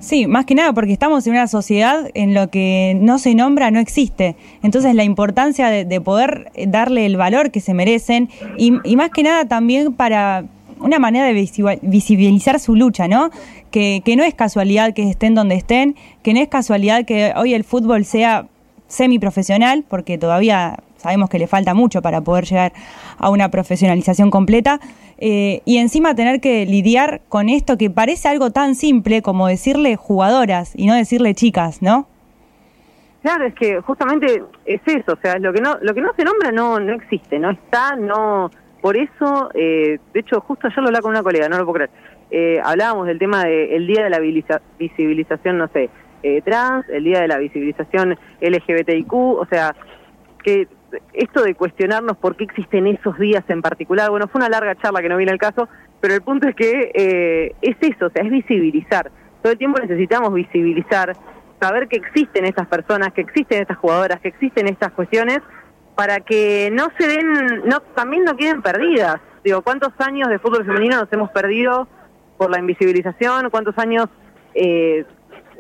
Sí, 0.04 0.28
más 0.28 0.44
que 0.46 0.54
nada 0.54 0.74
porque 0.74 0.92
estamos 0.92 1.26
en 1.28 1.34
una 1.34 1.48
sociedad 1.48 2.10
en 2.14 2.34
lo 2.34 2.50
que 2.50 2.98
no 3.00 3.20
se 3.20 3.36
nombra 3.36 3.72
no 3.72 3.80
existe. 3.80 4.36
Entonces 4.62 4.96
la 4.96 5.06
importancia 5.06 5.70
de, 5.70 6.02
poder 6.02 6.52
darle 6.68 7.06
el 7.06 7.16
valor 7.16 7.52
que 7.52 7.62
se 7.62 7.74
merecen 7.74 8.30
y, 8.58 8.72
más 8.98 9.12
que 9.12 9.24
nada 9.24 9.48
también 9.48 9.94
para 9.94 10.44
una 10.84 11.00
manera 11.00 11.26
de 11.26 11.34
visibilizar 11.82 12.60
su 12.60 12.76
lucha, 12.76 13.08
¿no? 13.08 13.32
Que, 13.72 14.04
no 14.16 14.24
es 14.24 14.36
casualidad 14.36 14.94
que 14.94 15.10
estén 15.10 15.34
donde 15.34 15.56
estén, 15.56 15.96
que 16.22 16.34
no 16.34 16.42
es 16.42 16.50
casualidad 16.50 17.06
que 17.06 17.34
hoy 17.36 17.54
el 17.54 17.64
fútbol 17.64 18.06
sea 18.06 18.48
semiprofesional, 18.88 19.86
porque 19.88 20.18
todavía 20.18 20.78
sabemos 20.98 21.30
que 21.30 21.40
le 21.40 21.48
falta 21.48 21.74
mucho 21.74 22.02
para 22.02 22.22
poder 22.22 22.46
llegar 22.46 22.74
a 23.18 23.30
una 23.30 23.50
profesionalización 23.50 24.30
completa, 24.30 24.80
eh, 25.18 25.62
y 25.64 25.78
encima 25.78 26.16
tener 26.16 26.42
que 26.42 26.66
lidiar 26.66 27.22
con 27.30 27.48
esto 27.48 27.78
que 27.78 27.90
parece 27.90 28.28
algo 28.28 28.52
tan 28.52 28.76
simple 28.76 29.22
como 29.22 29.48
decirle 29.48 29.96
jugadoras 29.96 30.74
y 30.76 30.86
no 30.86 30.96
decirle 30.96 31.34
chicas, 31.34 31.82
¿no? 31.82 32.08
Claro, 33.22 33.46
es 33.46 33.56
que 33.56 33.80
justamente 33.80 34.44
es 34.66 34.82
eso, 34.86 35.14
o 35.14 35.22
sea, 35.22 35.40
lo 35.40 35.54
que 35.54 35.62
no 35.62 35.78
lo 35.82 35.94
que 35.94 36.02
no 36.02 36.10
se 36.14 36.26
nombra 36.26 36.52
no 36.52 36.78
no 36.78 36.94
existe, 36.94 37.40
no 37.40 37.52
está, 37.52 37.96
no 37.96 38.52
por 38.84 38.98
eso, 38.98 39.50
eh, 39.56 39.98
de 40.14 40.20
hecho, 40.20 40.42
justo 40.42 40.68
ayer 40.68 40.78
lo 40.80 40.88
hablaba 40.88 41.02
con 41.02 41.12
una 41.12 41.24
colega, 41.24 41.48
no 41.48 41.58
lo 41.58 41.64
puedo 41.64 41.76
creer, 41.76 41.90
eh, 42.30 42.62
hablábamos 42.62 43.08
del 43.08 43.18
tema 43.18 43.46
del 43.46 43.88
Día 43.88 44.04
de 44.04 44.10
la 44.10 44.20
Visibilización, 44.78 45.58
no 45.58 45.70
sé, 45.70 45.90
trans, 46.44 46.88
el 46.90 47.06
Día 47.06 47.22
de 47.22 47.30
la 47.30 47.38
Visibilización 47.38 48.18
LGBTIQ, 48.42 49.14
o 49.14 49.48
sea, 49.50 49.74
que 50.44 50.68
esto 51.14 51.44
de 51.44 51.56
cuestionarnos 51.56 52.18
por 52.18 52.36
qué 52.36 52.44
existen 52.44 52.88
esos 52.88 53.18
días 53.18 53.44
en 53.48 53.62
particular, 53.62 54.10
bueno, 54.10 54.28
fue 54.28 54.40
una 54.40 54.50
larga 54.50 54.76
charla 54.76 55.02
que 55.02 55.10
no 55.10 55.18
viene 55.18 55.32
al 55.32 55.38
caso, 55.38 55.68
pero 56.02 56.16
el 56.16 56.22
punto 56.22 56.48
es 56.50 56.56
que 56.56 56.92
eh, 56.94 57.56
es 57.62 57.78
eso, 57.80 58.08
o 58.08 58.10
sea, 58.10 58.24
es 58.24 58.30
visibilizar. 58.30 59.10
Todo 59.42 59.54
el 59.54 59.58
tiempo 59.58 59.80
necesitamos 59.80 60.34
visibilizar, 60.34 61.16
saber 61.62 61.88
que 61.88 61.96
existen 61.96 62.46
estas 62.46 62.68
personas, 62.68 63.14
que 63.14 63.22
existen 63.22 63.62
estas 63.62 63.78
jugadoras, 63.78 64.20
que 64.20 64.28
existen 64.28 64.68
estas 64.68 64.92
cuestiones, 64.92 65.40
para 65.96 66.20
que 66.22 66.70
no 66.72 66.88
se 66.98 67.08
den, 67.08 67.64
no, 67.66 67.80
también 67.96 68.24
no 68.24 68.36
queden 68.36 68.62
perdidas. 68.62 69.18
Digo, 69.44 69.62
¿cuántos 69.62 69.94
años 70.00 70.30
de 70.30 70.40
fútbol 70.40 70.66
femenino 70.66 70.98
nos 70.98 71.12
hemos 71.12 71.30
perdido 71.32 71.88
por 72.38 72.50
la 72.50 72.60
invisibilización? 72.60 73.50
¿Cuántos 73.50 73.78
años, 73.78 74.08
eh, 74.56 75.06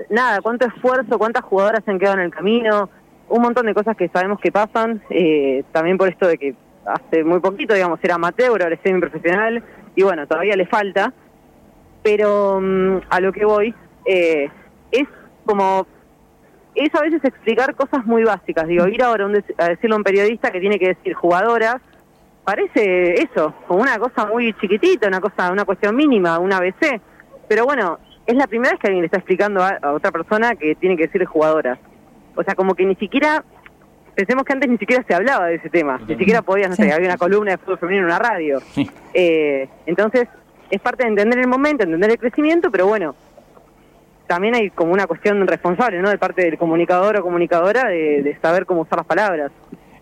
nada, 0.10 0.41
cuánto 0.41 0.65
esfuerzo, 0.67 1.17
cuántas 1.17 1.43
jugadoras 1.43 1.84
se 1.84 1.91
han 1.91 2.00
quedado 2.00 2.17
en 2.17 2.24
el 2.24 2.32
camino? 2.32 2.89
un 3.30 3.41
montón 3.41 3.65
de 3.65 3.74
cosas 3.74 3.98
que 3.98 4.10
sabemos 4.10 4.39
que 4.39 4.52
pasan, 4.52 5.02
eh, 5.10 5.63
también 5.72 5.98
por 5.98 6.08
esto 6.08 6.28
de 6.28 6.38
que 6.38 6.56
hace 6.86 7.24
muy 7.24 7.39
poquito, 7.39 7.74
digamos, 7.74 8.00
era 8.04 8.15
amateur, 8.15 8.62
ahora 8.62 8.76
es 8.76 8.82
semi-profesional, 8.84 9.63
y 9.96 10.04
bueno, 10.04 10.28
todavía 10.28 10.56
le 10.56 10.67
falta, 10.67 11.13
pero 12.04 12.60
mm, 12.62 12.98
a 13.10 13.19
lo 13.22 13.32
que 13.32 13.46
voy, 13.46 13.74
eh, 14.06 14.50
es 14.91 15.08
como, 15.46 15.88
es 16.75 16.93
a 16.95 17.01
veces 17.01 17.23
explicar 17.23 17.75
cosas 17.75 18.05
muy 18.05 18.23
básicas, 18.23 18.67
digo, 18.67 18.88
ir 18.88 19.03
ahora 19.03 19.27
a 19.57 19.69
decirle 19.69 19.93
a 19.93 19.97
un 19.97 20.03
periodista 20.03 20.51
que 20.51 20.59
tiene 20.59 20.79
que 20.79 20.89
decir 20.89 21.13
jugadoras, 21.13 21.77
parece 22.43 23.21
eso, 23.21 23.53
como 23.67 23.81
una 23.81 23.97
cosa 23.97 24.25
muy 24.25 24.53
chiquitita, 24.53 25.07
una 25.07 25.21
cosa, 25.21 25.51
una 25.51 25.65
cuestión 25.65 25.95
mínima, 25.95 26.39
una 26.39 26.57
ABC, 26.57 26.99
pero 27.47 27.65
bueno, 27.65 27.99
es 28.25 28.36
la 28.36 28.47
primera 28.47 28.71
vez 28.71 28.79
que 28.79 28.88
alguien 28.88 29.01
le 29.01 29.07
está 29.07 29.17
explicando 29.17 29.62
a, 29.62 29.77
a 29.81 29.93
otra 29.93 30.12
persona 30.12 30.55
que 30.55 30.75
tiene 30.75 30.95
que 30.95 31.03
decir 31.03 31.25
jugadoras. 31.25 31.77
O 32.36 32.43
sea, 32.43 32.55
como 32.55 32.73
que 32.73 32.86
ni 32.86 32.95
siquiera, 32.95 33.43
pensemos 34.15 34.43
que 34.43 34.53
antes 34.53 34.69
ni 34.69 34.77
siquiera 34.77 35.03
se 35.07 35.13
hablaba 35.13 35.47
de 35.47 35.55
ese 35.55 35.69
tema, 35.69 35.99
ni 36.07 36.15
siquiera 36.15 36.41
podías, 36.41 36.69
no 36.69 36.75
sé, 36.75 36.91
había 36.91 37.09
una 37.09 37.17
columna 37.17 37.51
de 37.51 37.57
fútbol 37.57 37.79
femenino 37.79 38.07
en 38.07 38.13
una 38.13 38.19
radio. 38.19 38.59
Eh, 39.13 39.69
entonces, 39.86 40.27
es 40.69 40.81
parte 40.81 41.03
de 41.03 41.09
entender 41.09 41.39
el 41.39 41.47
momento, 41.47 41.83
entender 41.83 42.12
el 42.12 42.17
crecimiento, 42.17 42.71
pero 42.71 42.88
bueno, 42.88 43.15
también 44.34 44.56
hay 44.56 44.72
como 44.72 44.91
una 44.91 45.06
cuestión 45.06 45.46
responsable, 45.46 46.02
¿no? 46.02 46.10
De 46.10 46.17
parte 46.17 46.43
del 46.43 46.58
comunicador 46.58 47.15
o 47.17 47.22
comunicadora 47.22 47.88
de, 47.88 48.36
saber 48.41 48.65
cómo 48.65 48.82
usar 48.82 48.98
las 48.98 49.06
palabras. 49.06 49.52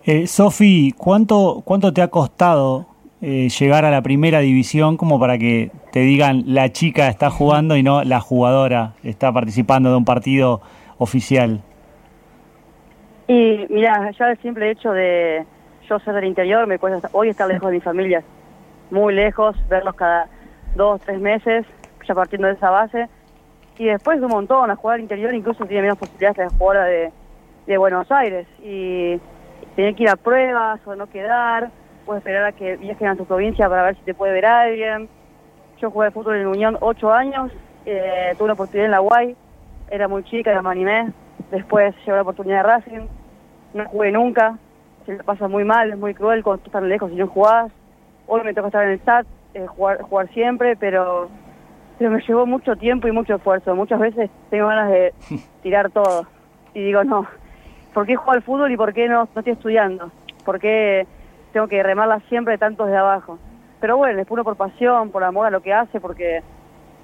Eh, 0.06 0.26
Sofi, 0.26 0.94
¿cuánto, 0.98 1.62
¿cuánto 1.66 1.92
te 1.92 2.02
ha 2.02 2.08
costado 2.08 2.88
eh, 3.22 3.50
llegar 3.50 3.84
a 3.84 3.92
la 3.92 4.02
primera 4.02 4.40
división 4.40 4.96
como 4.96 5.20
para 5.20 5.38
que 5.38 5.70
te 5.92 6.00
digan 6.00 6.44
la 6.46 6.72
chica 6.72 7.10
está 7.10 7.30
jugando 7.30 7.76
y 7.76 7.84
no 7.84 8.06
la 8.06 8.22
jugadora 8.22 8.94
está 9.04 9.34
participando 9.34 9.90
de 9.90 9.98
un 9.98 10.06
partido 10.06 10.62
oficial? 10.98 11.62
Y 13.28 13.66
mira, 13.70 14.12
ya 14.18 14.32
el 14.32 14.42
simple 14.42 14.72
hecho 14.72 14.94
de 14.94 15.46
yo 15.90 16.00
ser 16.00 16.14
del 16.14 16.24
interior, 16.24 16.66
me 16.68 16.80
cuesta 16.80 17.10
hoy 17.12 17.28
estar 17.28 17.50
lejos 17.50 17.70
de 17.70 17.76
mi 17.76 17.82
familia, 17.82 18.24
muy 18.92 19.14
lejos, 19.14 19.58
verlos 19.68 19.96
cada 19.96 20.30
dos, 20.78 21.02
tres 21.02 21.20
meses, 21.20 21.66
ya 22.08 22.16
partiendo 22.16 22.48
de 22.48 22.54
esa 22.54 22.70
base. 22.70 23.10
Y 23.82 23.86
después 23.86 24.20
de 24.20 24.28
un 24.28 24.32
montón, 24.32 24.70
a 24.70 24.76
jugar 24.76 24.98
al 24.98 25.02
interior 25.02 25.34
incluso 25.34 25.66
tiene 25.66 25.82
menos 25.82 25.98
posibilidades 25.98 26.36
que 26.36 26.44
la 26.44 26.50
jugadora 26.52 26.86
de, 26.86 27.12
de 27.66 27.78
Buenos 27.80 28.12
Aires. 28.12 28.46
Y 28.62 29.20
tener 29.76 29.96
que 29.96 30.04
ir 30.04 30.10
a 30.10 30.18
pruebas 30.18 30.80
o 30.86 30.96
no 30.96 31.08
quedar, 31.08 31.72
puedes 32.06 32.22
esperar 32.22 32.46
a 32.46 32.52
que 32.52 32.78
viajen 32.78 33.08
a 33.08 33.16
tu 33.16 33.26
provincia 33.26 33.68
para 33.68 33.82
ver 33.82 33.96
si 33.96 34.04
te 34.04 34.14
puede 34.14 34.34
ver 34.34 34.46
alguien. 34.46 35.10
Yo 35.80 35.90
jugué 35.90 36.12
fútbol 36.12 36.36
en 36.36 36.46
Unión 36.46 36.78
ocho 36.80 37.12
años, 37.12 37.52
eh, 37.88 38.36
tuve 38.38 38.44
una 38.44 38.54
oportunidad 38.54 38.86
en 38.86 38.92
la 38.92 39.02
UAI, 39.02 39.36
era 39.90 40.08
muy 40.08 40.24
chica, 40.26 40.62
me 40.62 40.70
animé. 40.70 41.12
Después 41.50 41.96
llegó 42.06 42.18
la 42.18 42.22
oportunidad 42.22 42.58
de 42.58 42.64
Racing, 42.64 43.08
no 43.74 43.86
jugué 43.86 44.12
nunca, 44.12 44.60
se 45.08 45.14
me 45.14 45.24
pasa 45.24 45.48
muy 45.48 45.64
mal, 45.64 45.90
es 45.90 45.98
muy 45.98 46.14
cruel 46.14 46.44
cuando 46.44 46.62
tú 46.62 46.68
estás 46.68 46.84
lejos 46.84 47.12
y 47.12 47.16
no 47.16 47.26
jugás. 47.26 47.72
Hoy 48.28 48.44
me 48.44 48.54
toca 48.54 48.68
estar 48.68 48.84
en 48.84 48.92
el 48.92 49.04
SAT, 49.04 49.26
eh, 49.56 49.66
jugar, 49.66 50.04
jugar 50.04 50.30
siempre, 50.34 50.76
pero, 50.76 51.32
pero 52.02 52.14
me 52.14 52.22
llevó 52.24 52.48
mucho 52.48 52.76
tiempo 52.76 53.08
y 53.08 53.12
mucho 53.12 53.36
esfuerzo. 53.36 53.76
Muchas 53.76 54.00
veces 54.00 54.32
tengo 54.50 54.66
ganas 54.66 54.90
de 54.90 55.14
tirar 55.62 55.92
todo 55.92 56.26
y 56.74 56.86
digo, 56.86 57.04
no, 57.04 57.28
¿por 57.94 58.08
qué 58.08 58.16
juego 58.16 58.32
al 58.32 58.42
fútbol 58.42 58.72
y 58.72 58.76
por 58.78 58.92
qué 58.92 59.08
no, 59.08 59.30
no 59.36 59.40
estoy 59.40 59.54
estudiando? 59.54 60.12
¿Por 60.44 60.60
qué 60.60 61.06
tengo 61.54 61.68
que 61.68 61.84
remarla 61.84 62.20
siempre 62.28 62.58
tanto 62.58 62.86
desde 62.86 62.98
abajo? 62.98 63.38
Pero 63.80 63.98
bueno, 63.98 64.20
es 64.20 64.26
puro 64.26 64.44
por 64.44 64.56
pasión, 64.56 65.12
por 65.12 65.24
amor 65.24 65.46
a 65.46 65.52
lo 65.52 65.62
que 65.62 65.76
hace, 65.76 66.00
porque 66.00 66.42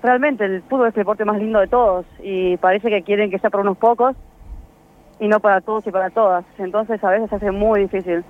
realmente 0.02 0.46
el 0.46 0.64
fútbol 0.64 0.88
es 0.88 0.96
el 0.96 1.02
deporte 1.02 1.26
más 1.26 1.38
lindo 1.38 1.60
de 1.60 1.68
todos 1.68 2.08
y 2.24 2.58
parece 2.58 2.90
que 2.90 3.04
quieren 3.04 3.30
que 3.30 3.38
sea 3.38 3.52
por 3.52 3.60
unos 3.60 3.78
pocos 3.78 4.16
y 5.20 5.28
no 5.28 5.40
para 5.40 5.62
todos 5.62 5.86
y 5.86 5.92
para 5.92 6.10
todas. 6.10 6.44
Entonces 6.58 7.04
a 7.04 7.12
veces 7.12 7.30
se 7.30 7.36
hace 7.36 7.52
muy 7.52 7.82
difícil. 7.82 8.24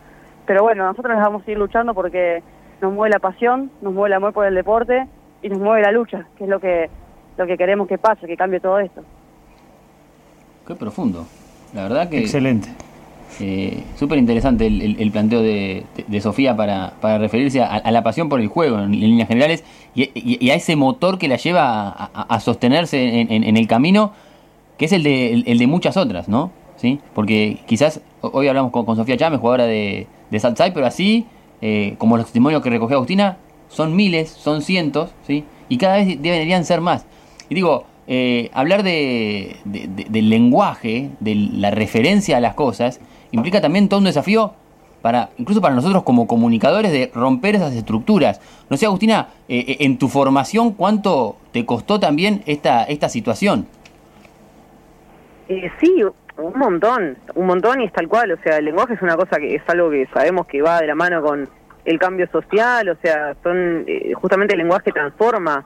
Pero 0.46 0.64
bueno, 0.64 0.84
nosotros 0.84 1.16
les 1.16 1.24
vamos 1.24 1.48
a 1.48 1.52
ir 1.52 1.58
luchando 1.58 1.94
porque 1.94 2.44
nos 2.82 2.92
mueve 2.92 3.14
la 3.14 3.20
pasión, 3.20 3.72
nos 3.82 3.94
mueve 3.94 4.08
el 4.08 4.14
amor 4.16 4.34
por 4.34 4.46
el 4.46 4.54
deporte 4.54 5.08
y 5.42 5.50
nos 5.50 5.60
mueve 5.60 5.82
la 5.82 5.92
lucha, 5.92 6.28
que 6.38 6.44
es 6.44 6.50
lo 6.50 6.60
que, 6.60 6.90
lo 7.38 7.46
que 7.46 7.58
queremos 7.58 7.88
que 7.88 7.98
pase, 7.98 8.28
que 8.28 8.38
cambie 8.38 8.60
todo 8.60 8.80
esto. 8.80 9.02
Qué 10.66 10.76
profundo. 10.76 11.26
La 11.74 11.84
verdad 11.84 12.10
que... 12.10 12.20
Excelente. 12.20 12.70
Eh, 13.40 13.84
Súper 13.96 14.18
interesante 14.18 14.66
el, 14.68 15.12
planteo 15.12 15.42
de, 15.42 15.86
Sofía 16.22 16.56
para, 16.56 16.94
referirse 17.18 17.62
a, 17.62 17.92
la 17.92 18.04
pasión 18.04 18.30
por 18.30 18.40
el 18.40 18.48
juego 18.48 18.80
en, 18.80 18.92
líneas 18.92 19.28
generales 19.28 19.64
y, 19.94 20.50
a 20.50 20.56
ese 20.56 20.76
motor 20.76 21.18
que 21.18 21.28
la 21.28 21.38
lleva 21.38 21.90
a, 21.90 22.40
sostenerse 22.40 23.22
en, 23.22 23.58
el 23.58 23.68
camino, 23.68 24.14
que 24.78 24.86
es 24.86 24.92
el 24.92 25.04
de, 25.04 25.34
el, 25.46 25.58
de 25.58 25.68
muchas 25.68 25.98
otras, 25.98 26.28
¿no? 26.28 26.52
¿Sí? 26.78 27.00
Porque 27.14 27.60
quizás 27.66 28.02
hoy 28.22 28.48
hablamos 28.48 28.72
con, 28.72 28.96
Sofía 28.96 29.18
Chávez, 29.18 29.40
jugadora 29.40 29.66
de, 29.66 30.08
de 30.30 30.40
Salsai, 30.40 30.74
pero 30.74 30.86
así, 30.86 31.26
eh, 31.62 31.96
como 31.98 32.18
los 32.18 32.28
testimonios 32.28 32.62
que 32.62 32.70
recogió 32.70 32.98
Agustina, 32.98 33.38
son 33.68 33.96
miles, 33.96 34.30
son 34.30 34.62
cientos, 34.62 35.12
¿sí? 35.26 35.44
y 35.70 35.78
cada 35.78 35.98
vez 35.98 36.22
deberían 36.22 36.66
ser 36.66 36.82
más. 36.82 37.06
Y 37.50 37.56
digo, 37.56 37.86
eh, 38.08 38.50
hablar 38.54 38.84
de, 38.84 39.58
del 39.66 40.30
lenguaje, 40.30 41.12
de 41.20 41.36
la 41.36 41.72
referencia 41.72 42.38
a 42.38 42.40
las 42.40 42.54
cosas, 42.54 43.00
implica 43.32 43.62
también 43.62 43.90
todo 43.90 44.00
un 44.00 44.06
desafío 44.06 44.54
para, 45.02 45.30
incluso 45.38 45.62
para 45.62 45.76
nosotros 45.76 46.04
como 46.04 46.28
comunicadores, 46.28 46.92
de 46.92 47.12
romper 47.14 47.56
esas 47.56 47.74
estructuras. 47.74 48.42
No 48.70 48.78
sé, 48.78 48.86
Agustina, 48.86 49.30
eh, 49.48 49.64
eh, 49.68 49.78
en 49.82 49.98
tu 49.98 50.08
formación, 50.08 50.74
¿cuánto 50.74 51.38
te 51.52 51.66
costó 51.66 52.00
también 52.00 52.44
esta, 52.46 52.84
esta 52.84 53.10
situación? 53.10 53.68
Eh, 55.50 55.72
sí, 55.80 56.04
un 56.38 56.60
montón, 56.60 57.18
un 57.36 57.48
montón 57.48 57.82
y 57.82 57.86
es 57.86 57.94
tal 57.94 58.08
cual. 58.08 58.32
O 58.32 58.38
sea, 58.44 58.58
el 58.58 58.66
lenguaje 58.66 58.96
es 58.96 59.02
una 59.02 59.16
cosa 59.16 59.38
que 59.38 59.56
es 59.56 59.62
algo 59.68 59.90
que 59.90 60.08
sabemos 60.14 60.46
que 60.48 60.62
va 60.62 60.82
de 60.82 60.88
la 60.88 60.96
mano 60.96 61.22
con 61.22 61.48
el 61.88 61.98
cambio 62.00 62.28
social, 62.28 62.90
o 62.90 62.98
sea, 63.02 63.36
son 63.42 63.86
justamente 64.16 64.54
el 64.54 64.60
lenguaje 64.60 64.92
transforma. 64.92 65.66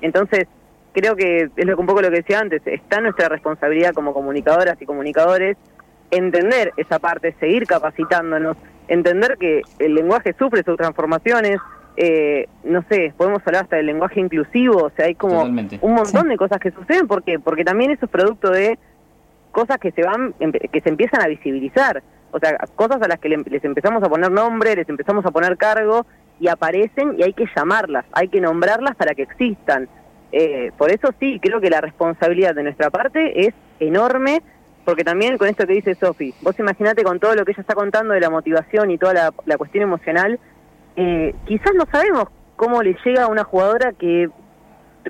entonces, 0.00 0.48
creo 0.92 1.14
que 1.14 1.48
es 1.56 1.66
lo, 1.66 1.78
un 1.78 1.86
poco 1.86 2.02
lo 2.02 2.10
que 2.10 2.16
decía 2.16 2.40
antes, 2.40 2.60
está 2.66 3.00
nuestra 3.00 3.28
responsabilidad 3.28 3.94
como 3.94 4.12
comunicadoras 4.12 4.76
y 4.82 4.86
comunicadores 4.86 5.56
entender 6.10 6.72
esa 6.76 6.98
parte, 6.98 7.34
seguir 7.38 7.66
capacitándonos, 7.66 8.56
entender 8.88 9.36
que 9.38 9.62
el 9.78 9.94
lenguaje 9.94 10.34
sufre 10.38 10.64
sus 10.64 10.76
transformaciones, 10.76 11.58
eh, 11.96 12.48
no 12.64 12.84
sé, 12.88 13.14
podemos 13.16 13.40
hablar 13.46 13.64
hasta 13.64 13.76
del 13.76 13.86
lenguaje 13.86 14.20
inclusivo, 14.20 14.84
o 14.84 14.90
sea, 14.90 15.06
hay 15.06 15.14
como 15.14 15.42
un 15.44 15.94
montón 15.94 16.28
de 16.28 16.36
cosas 16.36 16.58
que 16.58 16.72
suceden, 16.72 17.06
¿por 17.06 17.22
qué? 17.22 17.38
Porque 17.38 17.64
también 17.64 17.92
eso 17.92 18.06
es 18.06 18.10
producto 18.10 18.50
de 18.50 18.78
cosas 19.52 19.78
que 19.78 19.92
se 19.92 20.02
van, 20.02 20.34
que 20.72 20.80
se 20.80 20.88
empiezan 20.88 21.22
a 21.22 21.28
visibilizar, 21.28 22.02
o 22.34 22.38
sea, 22.40 22.58
cosas 22.74 23.00
a 23.00 23.06
las 23.06 23.20
que 23.20 23.28
les 23.28 23.64
empezamos 23.64 24.02
a 24.02 24.08
poner 24.08 24.30
nombre, 24.32 24.74
les 24.74 24.88
empezamos 24.88 25.24
a 25.24 25.30
poner 25.30 25.56
cargo 25.56 26.04
y 26.40 26.48
aparecen 26.48 27.14
y 27.16 27.22
hay 27.22 27.32
que 27.32 27.46
llamarlas, 27.54 28.04
hay 28.12 28.26
que 28.26 28.40
nombrarlas 28.40 28.96
para 28.96 29.14
que 29.14 29.22
existan. 29.22 29.88
Eh, 30.32 30.72
por 30.76 30.90
eso 30.90 31.10
sí, 31.20 31.38
creo 31.40 31.60
que 31.60 31.70
la 31.70 31.80
responsabilidad 31.80 32.56
de 32.56 32.64
nuestra 32.64 32.90
parte 32.90 33.46
es 33.46 33.54
enorme 33.78 34.42
porque 34.84 35.04
también 35.04 35.38
con 35.38 35.48
esto 35.48 35.64
que 35.64 35.74
dice 35.74 35.94
Sofi, 35.94 36.34
vos 36.42 36.58
imaginate 36.58 37.04
con 37.04 37.20
todo 37.20 37.36
lo 37.36 37.44
que 37.44 37.52
ella 37.52 37.60
está 37.60 37.76
contando 37.76 38.14
de 38.14 38.20
la 38.20 38.30
motivación 38.30 38.90
y 38.90 38.98
toda 38.98 39.32
la, 39.46 39.56
cuestión 39.56 39.84
emocional, 39.84 40.40
eh, 40.96 41.34
quizás 41.46 41.72
no 41.76 41.86
sabemos 41.90 42.24
cómo 42.56 42.82
le 42.82 42.96
llega 43.04 43.22
a 43.22 43.28
una 43.28 43.44
jugadora 43.44 43.92
que 43.92 44.28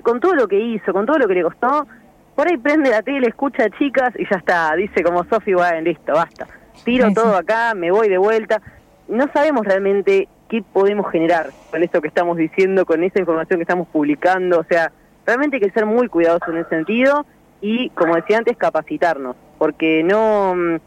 con 0.03 0.19
todo 0.19 0.35
lo 0.35 0.47
que 0.47 0.59
hizo, 0.59 0.93
con 0.93 1.07
todo 1.07 1.17
lo 1.17 1.27
que 1.27 1.33
le 1.33 1.43
costó, 1.43 1.87
por 2.35 2.47
ahí 2.47 2.57
prende 2.57 2.91
la 2.91 3.01
tele, 3.01 3.27
escucha 3.27 3.63
a 3.63 3.69
chicas 3.71 4.13
y 4.17 4.23
ya 4.29 4.37
está, 4.37 4.75
dice 4.75 5.03
como 5.03 5.23
Sofi, 5.25 5.53
bueno, 5.53 5.81
listo, 5.81 6.13
basta, 6.13 6.47
tiro 6.83 7.11
todo 7.13 7.35
acá, 7.35 7.73
me 7.75 7.91
voy 7.91 8.09
de 8.09 8.17
vuelta. 8.17 8.61
No 9.07 9.27
sabemos 9.33 9.65
realmente 9.65 10.27
qué 10.49 10.63
podemos 10.73 11.09
generar 11.11 11.51
con 11.71 11.83
esto 11.83 12.01
que 12.01 12.07
estamos 12.07 12.37
diciendo, 12.37 12.85
con 12.85 13.03
esa 13.03 13.19
información 13.19 13.59
que 13.59 13.63
estamos 13.63 13.87
publicando, 13.87 14.59
o 14.59 14.63
sea, 14.63 14.91
realmente 15.25 15.57
hay 15.57 15.61
que 15.61 15.71
ser 15.71 15.85
muy 15.85 16.07
cuidadosos 16.07 16.49
en 16.49 16.57
ese 16.57 16.69
sentido 16.69 17.25
y, 17.61 17.89
como 17.91 18.15
decía 18.15 18.37
antes, 18.37 18.57
capacitarnos 18.57 19.35
porque 19.57 20.03
no... 20.03 20.55
Mm, 20.55 20.77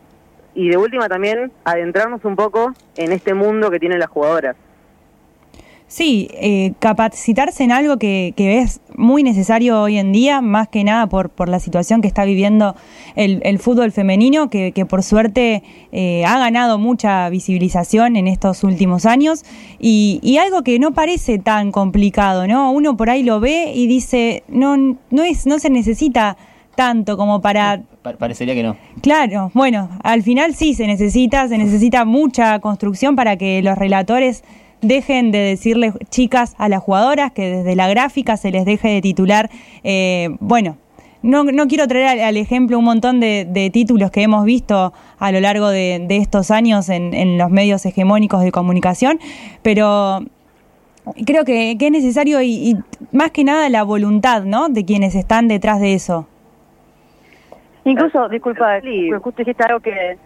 y 0.54 0.70
de 0.70 0.76
última 0.76 1.08
también 1.08 1.52
adentrarnos 1.64 2.24
un 2.24 2.34
poco 2.34 2.72
en 2.96 3.12
este 3.12 3.32
mundo 3.32 3.70
que 3.70 3.78
tienen 3.78 4.00
las 4.00 4.08
jugadoras. 4.08 4.56
Sí, 5.88 6.28
eh, 6.34 6.74
capacitarse 6.80 7.64
en 7.64 7.72
algo 7.72 7.96
que, 7.96 8.34
es 8.36 8.82
muy 8.94 9.22
necesario 9.22 9.80
hoy 9.80 9.96
en 9.96 10.12
día, 10.12 10.42
más 10.42 10.68
que 10.68 10.84
nada 10.84 11.06
por, 11.06 11.30
por 11.30 11.48
la 11.48 11.60
situación 11.60 12.02
que 12.02 12.08
está 12.08 12.26
viviendo 12.26 12.76
el, 13.16 13.58
fútbol 13.58 13.90
femenino, 13.90 14.50
que, 14.50 14.86
por 14.86 15.02
suerte 15.02 15.62
eh, 15.90 16.26
ha 16.26 16.38
ganado 16.38 16.78
mucha 16.78 17.30
visibilización 17.30 18.16
en 18.16 18.28
estos 18.28 18.64
últimos 18.64 19.06
años, 19.06 19.46
y, 19.80 20.20
y, 20.22 20.36
algo 20.36 20.62
que 20.62 20.78
no 20.78 20.92
parece 20.92 21.38
tan 21.38 21.72
complicado, 21.72 22.46
¿no? 22.46 22.70
Uno 22.70 22.98
por 22.98 23.08
ahí 23.08 23.22
lo 23.22 23.40
ve 23.40 23.72
y 23.74 23.86
dice, 23.86 24.44
no, 24.46 24.76
no, 24.76 25.22
es, 25.22 25.46
no 25.46 25.58
se 25.58 25.70
necesita 25.70 26.36
tanto 26.74 27.16
como 27.16 27.40
para... 27.40 27.82
parecería 28.18 28.54
que 28.54 28.62
no. 28.62 28.76
Claro, 29.00 29.50
bueno, 29.54 29.88
al 30.04 30.22
final 30.22 30.54
sí 30.54 30.74
se 30.74 30.86
necesita, 30.86 31.48
se 31.48 31.56
necesita 31.56 32.04
mucha 32.04 32.58
construcción 32.60 33.16
para 33.16 33.36
que 33.36 33.62
los 33.62 33.76
relatores 33.78 34.44
dejen 34.80 35.30
de 35.32 35.38
decirle 35.38 35.92
chicas 36.10 36.54
a 36.58 36.68
las 36.68 36.82
jugadoras, 36.82 37.32
que 37.32 37.48
desde 37.48 37.76
la 37.76 37.88
gráfica 37.88 38.36
se 38.36 38.50
les 38.50 38.64
deje 38.64 38.88
de 38.88 39.00
titular, 39.00 39.50
eh, 39.84 40.28
bueno, 40.40 40.76
no, 41.22 41.44
no, 41.44 41.66
quiero 41.66 41.88
traer 41.88 42.20
al, 42.20 42.36
ejemplo 42.36 42.78
un 42.78 42.84
montón 42.84 43.18
de, 43.18 43.70
títulos 43.72 44.10
que 44.10 44.22
hemos 44.22 44.44
visto 44.44 44.92
a 45.18 45.32
lo 45.32 45.40
largo 45.40 45.68
de, 45.68 46.06
estos 46.10 46.50
años 46.50 46.88
en, 46.88 47.38
los 47.38 47.50
medios 47.50 47.84
hegemónicos 47.84 48.42
de 48.42 48.52
comunicación, 48.52 49.18
pero 49.62 50.20
creo 51.26 51.44
que, 51.44 51.72
es 51.72 51.90
necesario 51.90 52.40
y, 52.40 52.52
y, 52.52 52.76
más 53.10 53.32
que 53.32 53.42
nada 53.42 53.68
la 53.68 53.82
voluntad 53.82 54.44
¿no? 54.44 54.68
de 54.68 54.84
quienes 54.84 55.16
están 55.16 55.48
detrás 55.48 55.80
de 55.80 55.94
eso. 55.94 56.28
Incluso, 57.88 58.28
disculpa, 58.28 58.80
justo 59.22 59.38
dijiste 59.42 59.64
algo 59.64 59.80
que, 59.80 60.18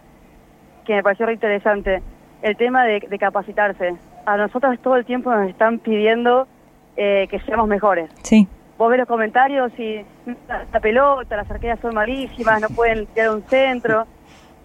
que 0.85 0.95
me 0.95 1.03
pareció 1.03 1.25
re 1.25 1.33
interesante, 1.33 2.01
el 2.41 2.57
tema 2.57 2.83
de, 2.83 3.01
capacitarse. 3.17 3.95
A 4.25 4.37
nosotros 4.37 4.79
todo 4.79 4.95
el 4.95 5.05
tiempo 5.05 5.33
nos 5.33 5.49
están 5.49 5.79
pidiendo 5.79 6.47
eh, 6.95 7.27
que 7.29 7.39
seamos 7.41 7.67
mejores. 7.67 8.09
Sí. 8.23 8.47
Vos 8.77 8.89
ves 8.89 8.99
los 8.99 9.07
comentarios 9.07 9.71
y 9.77 10.05
la, 10.47 10.79
pelota, 10.79 11.37
las 11.37 11.49
arqueras 11.49 11.79
son 11.79 11.93
malísimas, 11.93 12.61
no 12.61 12.69
pueden 12.69 13.05
tirar 13.07 13.35
un 13.35 13.43
centro. 13.43 14.05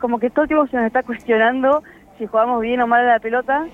Como 0.01 0.19
que 0.19 0.31
todo 0.31 0.43
el 0.43 0.49
tiempo 0.49 0.67
se 0.69 0.77
nos 0.77 0.87
está 0.87 1.03
cuestionando 1.03 1.83
si 2.19 2.27
jugamos 2.27 2.61
bien 2.61 2.81
o 2.81 2.87
mal 2.87 3.01
a 3.05 3.13
la 3.15 3.19
pelota, 3.21 3.67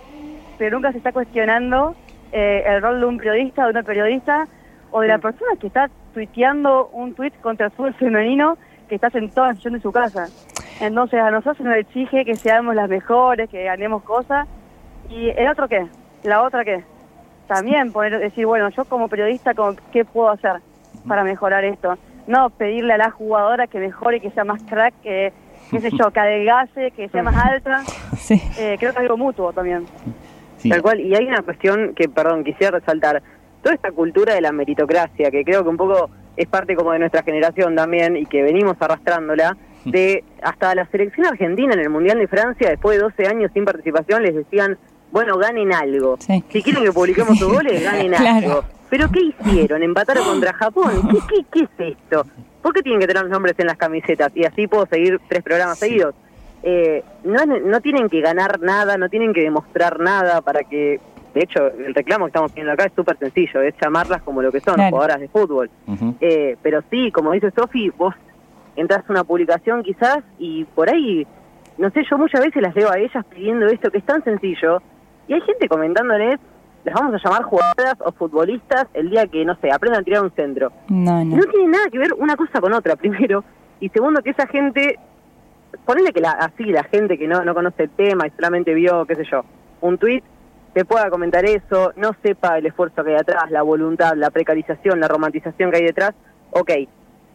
pero 0.58 0.76
nunca 0.76 0.92
se 0.92 0.98
está 0.98 1.12
cuestionando 1.12 1.94
eh, 2.32 2.62
el 2.66 2.82
rol 2.82 3.00
de 3.00 3.06
un 3.06 3.18
periodista, 3.18 3.64
de 3.64 3.70
una 3.70 3.82
periodista, 3.82 4.46
o 4.90 5.00
de 5.00 5.08
la 5.08 5.18
persona 5.18 5.52
que 5.58 5.66
está 5.66 5.90
tuiteando 6.12 6.88
un 6.92 7.14
tuit 7.14 7.34
contra 7.40 7.66
el 7.66 7.72
fútbol 7.72 7.94
femenino 7.94 8.56
que 8.88 8.94
está 8.94 9.10
sentado 9.10 9.50
en 9.50 9.72
de 9.72 9.80
su 9.80 9.90
casa. 9.90 10.28
Entonces 10.80 11.20
a 11.20 11.30
nosotros 11.30 11.60
nos 11.66 11.76
exige 11.76 12.24
que 12.24 12.36
seamos 12.36 12.74
las 12.74 12.88
mejores, 12.88 13.48
que 13.50 13.64
ganemos 13.64 14.02
cosas. 14.02 14.46
¿Y 15.10 15.30
el 15.30 15.48
otro 15.48 15.68
qué? 15.68 15.86
¿La 16.22 16.42
otra 16.42 16.64
qué? 16.64 16.82
También 17.46 17.92
poner, 17.92 18.18
decir, 18.18 18.46
bueno, 18.46 18.70
yo 18.70 18.84
como 18.84 19.08
periodista, 19.08 19.52
¿qué 19.92 20.04
puedo 20.04 20.30
hacer 20.30 20.60
para 21.06 21.24
mejorar 21.24 21.64
esto? 21.64 21.98
No 22.26 22.50
pedirle 22.50 22.94
a 22.94 22.98
la 22.98 23.10
jugadora 23.10 23.66
que 23.66 23.78
mejore, 23.78 24.20
que 24.20 24.30
sea 24.30 24.44
más 24.44 24.62
crack, 24.62 24.94
que, 25.02 25.32
qué 25.70 25.80
sé 25.80 25.90
yo, 25.90 26.10
que 26.10 26.20
adelgase, 26.20 26.90
que 26.92 27.08
sea 27.08 27.22
más 27.22 27.36
alta. 27.36 27.82
Sí. 28.16 28.40
Eh, 28.58 28.76
creo 28.78 28.92
que 28.92 28.96
es 28.96 29.02
algo 29.02 29.18
mutuo 29.18 29.52
también. 29.52 29.84
Tal 30.66 30.80
cual, 30.80 31.00
y 31.00 31.14
hay 31.14 31.26
una 31.26 31.42
cuestión 31.42 31.94
que, 31.94 32.08
perdón, 32.08 32.42
quisiera 32.42 32.78
resaltar. 32.78 33.22
Toda 33.62 33.74
esta 33.74 33.92
cultura 33.92 34.34
de 34.34 34.40
la 34.40 34.50
meritocracia, 34.50 35.30
que 35.30 35.44
creo 35.44 35.62
que 35.62 35.68
un 35.68 35.76
poco 35.76 36.08
es 36.36 36.46
parte 36.48 36.74
como 36.74 36.92
de 36.92 36.98
nuestra 37.00 37.22
generación 37.22 37.74
también 37.74 38.16
y 38.16 38.24
que 38.24 38.42
venimos 38.42 38.76
arrastrándola, 38.80 39.56
de 39.84 40.24
hasta 40.42 40.74
la 40.74 40.86
selección 40.86 41.26
argentina 41.26 41.74
en 41.74 41.80
el 41.80 41.90
Mundial 41.90 42.18
de 42.18 42.28
Francia, 42.28 42.70
después 42.70 42.96
de 42.96 43.04
12 43.04 43.26
años 43.26 43.50
sin 43.52 43.64
participación, 43.64 44.22
les 44.22 44.34
decían, 44.34 44.78
bueno, 45.14 45.38
ganen 45.38 45.72
algo. 45.72 46.16
Si 46.18 46.60
quieren 46.60 46.82
que 46.82 46.90
publiquemos 46.90 47.38
sus 47.38 47.48
goles, 47.48 47.84
ganen 47.84 48.12
algo. 48.16 48.64
Pero 48.90 49.08
¿qué 49.12 49.20
hicieron? 49.20 49.84
¿Empataron 49.84 50.24
contra 50.28 50.52
Japón? 50.52 51.08
¿Qué, 51.28 51.44
qué, 51.52 51.60
es 51.60 51.96
esto? 51.96 52.26
¿Por 52.60 52.74
qué 52.74 52.82
tienen 52.82 53.00
que 53.00 53.06
tener 53.06 53.22
los 53.22 53.30
nombres 53.30 53.54
en 53.58 53.68
las 53.68 53.76
camisetas? 53.76 54.32
Y 54.34 54.44
así 54.44 54.66
puedo 54.66 54.86
seguir 54.86 55.20
tres 55.28 55.44
programas 55.44 55.78
seguidos. 55.78 56.16
Eh, 56.64 57.04
no, 57.22 57.46
no 57.46 57.80
tienen 57.80 58.08
que 58.08 58.20
ganar 58.22 58.58
nada, 58.58 58.98
no 58.98 59.08
tienen 59.08 59.32
que 59.32 59.42
demostrar 59.42 60.00
nada 60.00 60.40
para 60.40 60.64
que 60.64 60.98
de 61.32 61.40
hecho, 61.42 61.66
el 61.66 61.94
reclamo 61.94 62.26
que 62.26 62.30
estamos 62.30 62.52
teniendo 62.52 62.72
acá 62.72 62.84
es 62.84 62.92
súper 62.94 63.16
sencillo, 63.18 63.60
es 63.60 63.74
llamarlas 63.80 64.22
como 64.22 64.40
lo 64.40 64.52
que 64.52 64.60
son, 64.60 64.76
jugadoras 64.76 65.18
de 65.18 65.28
fútbol. 65.28 65.68
Eh, 66.20 66.56
pero 66.62 66.82
sí, 66.90 67.10
como 67.10 67.32
dice 67.32 67.50
Sofi, 67.50 67.90
vos 67.90 68.14
entras 68.76 69.04
a 69.08 69.12
una 69.12 69.24
publicación 69.24 69.82
quizás 69.82 70.24
y 70.38 70.64
por 70.64 70.88
ahí, 70.90 71.26
no 71.76 71.90
sé, 71.90 72.04
yo 72.08 72.18
muchas 72.18 72.40
veces 72.40 72.62
las 72.62 72.74
leo 72.76 72.88
a 72.88 72.98
ellas 72.98 73.24
pidiendo 73.26 73.66
esto 73.66 73.90
que 73.90 73.98
es 73.98 74.04
tan 74.04 74.22
sencillo 74.22 74.80
y 75.28 75.34
hay 75.34 75.40
gente 75.42 75.68
comentándoles, 75.68 76.38
las 76.84 76.94
vamos 76.94 77.14
a 77.14 77.18
llamar 77.24 77.42
jugadoras 77.44 77.96
o 78.00 78.12
futbolistas 78.12 78.86
el 78.94 79.10
día 79.10 79.26
que, 79.26 79.44
no 79.44 79.56
sé, 79.56 79.70
aprendan 79.70 80.02
a 80.02 80.04
tirar 80.04 80.22
un 80.22 80.30
centro. 80.32 80.70
No, 80.88 81.24
no. 81.24 81.36
No 81.36 81.44
tiene 81.44 81.68
nada 81.68 81.88
que 81.90 81.98
ver 81.98 82.12
una 82.14 82.36
cosa 82.36 82.60
con 82.60 82.72
otra, 82.72 82.96
primero. 82.96 83.44
Y 83.80 83.88
segundo, 83.88 84.22
que 84.22 84.30
esa 84.30 84.46
gente, 84.46 84.98
ponele 85.84 86.12
que 86.12 86.20
la, 86.20 86.32
así 86.32 86.64
la 86.64 86.84
gente 86.84 87.18
que 87.18 87.26
no, 87.26 87.44
no 87.44 87.54
conoce 87.54 87.84
el 87.84 87.90
tema 87.90 88.26
y 88.26 88.30
solamente 88.30 88.74
vio, 88.74 89.04
qué 89.06 89.16
sé 89.16 89.24
yo, 89.30 89.44
un 89.80 89.98
tuit 89.98 90.24
te 90.74 90.84
pueda 90.84 91.08
comentar 91.08 91.44
eso, 91.44 91.92
no 91.96 92.10
sepa 92.20 92.58
el 92.58 92.66
esfuerzo 92.66 93.04
que 93.04 93.10
hay 93.10 93.16
atrás, 93.16 93.48
la 93.50 93.62
voluntad, 93.62 94.14
la 94.16 94.30
precarización, 94.30 94.98
la 94.98 95.06
romantización 95.06 95.70
que 95.70 95.76
hay 95.76 95.84
detrás, 95.84 96.14
ok. 96.50 96.70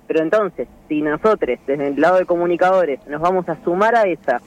Pero 0.08 0.22
entonces, 0.22 0.68
si 0.90 1.02
nosotros, 1.02 1.58
desde 1.66 1.88
el 1.88 2.02
lado 2.02 2.18
de 2.18 2.26
comunicadores, 2.26 3.00
nos 3.08 3.22
vamos 3.22 3.48
a 3.48 3.56
sumar 3.64 3.96
a 3.96 4.04
esa, 4.04 4.42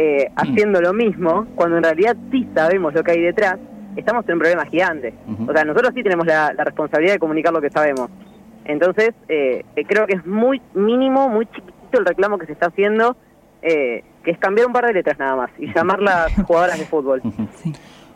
eh, 0.00 0.30
haciendo 0.36 0.80
lo 0.80 0.94
mismo, 0.94 1.48
cuando 1.56 1.76
en 1.76 1.82
realidad 1.82 2.16
sí 2.30 2.48
sabemos 2.54 2.94
lo 2.94 3.02
que 3.02 3.10
hay 3.10 3.20
detrás, 3.20 3.58
estamos 3.96 4.24
en 4.28 4.34
un 4.34 4.38
problema 4.38 4.64
gigante. 4.66 5.12
O 5.48 5.52
sea, 5.52 5.64
nosotros 5.64 5.92
sí 5.92 6.04
tenemos 6.04 6.24
la, 6.24 6.52
la 6.52 6.62
responsabilidad 6.62 7.14
de 7.14 7.18
comunicar 7.18 7.52
lo 7.52 7.60
que 7.60 7.68
sabemos. 7.68 8.08
Entonces, 8.64 9.10
eh, 9.28 9.64
eh, 9.74 9.84
creo 9.84 10.06
que 10.06 10.14
es 10.14 10.24
muy 10.24 10.62
mínimo, 10.74 11.28
muy 11.28 11.46
chiquitito 11.46 11.98
el 11.98 12.06
reclamo 12.06 12.38
que 12.38 12.46
se 12.46 12.52
está 12.52 12.66
haciendo, 12.66 13.16
eh, 13.60 14.04
que 14.22 14.30
es 14.30 14.38
cambiar 14.38 14.68
un 14.68 14.72
par 14.72 14.86
de 14.86 14.92
letras 14.92 15.18
nada 15.18 15.34
más 15.34 15.50
y 15.58 15.66
llamarlas 15.74 16.32
jugadoras 16.46 16.78
de 16.78 16.84
fútbol. 16.84 17.20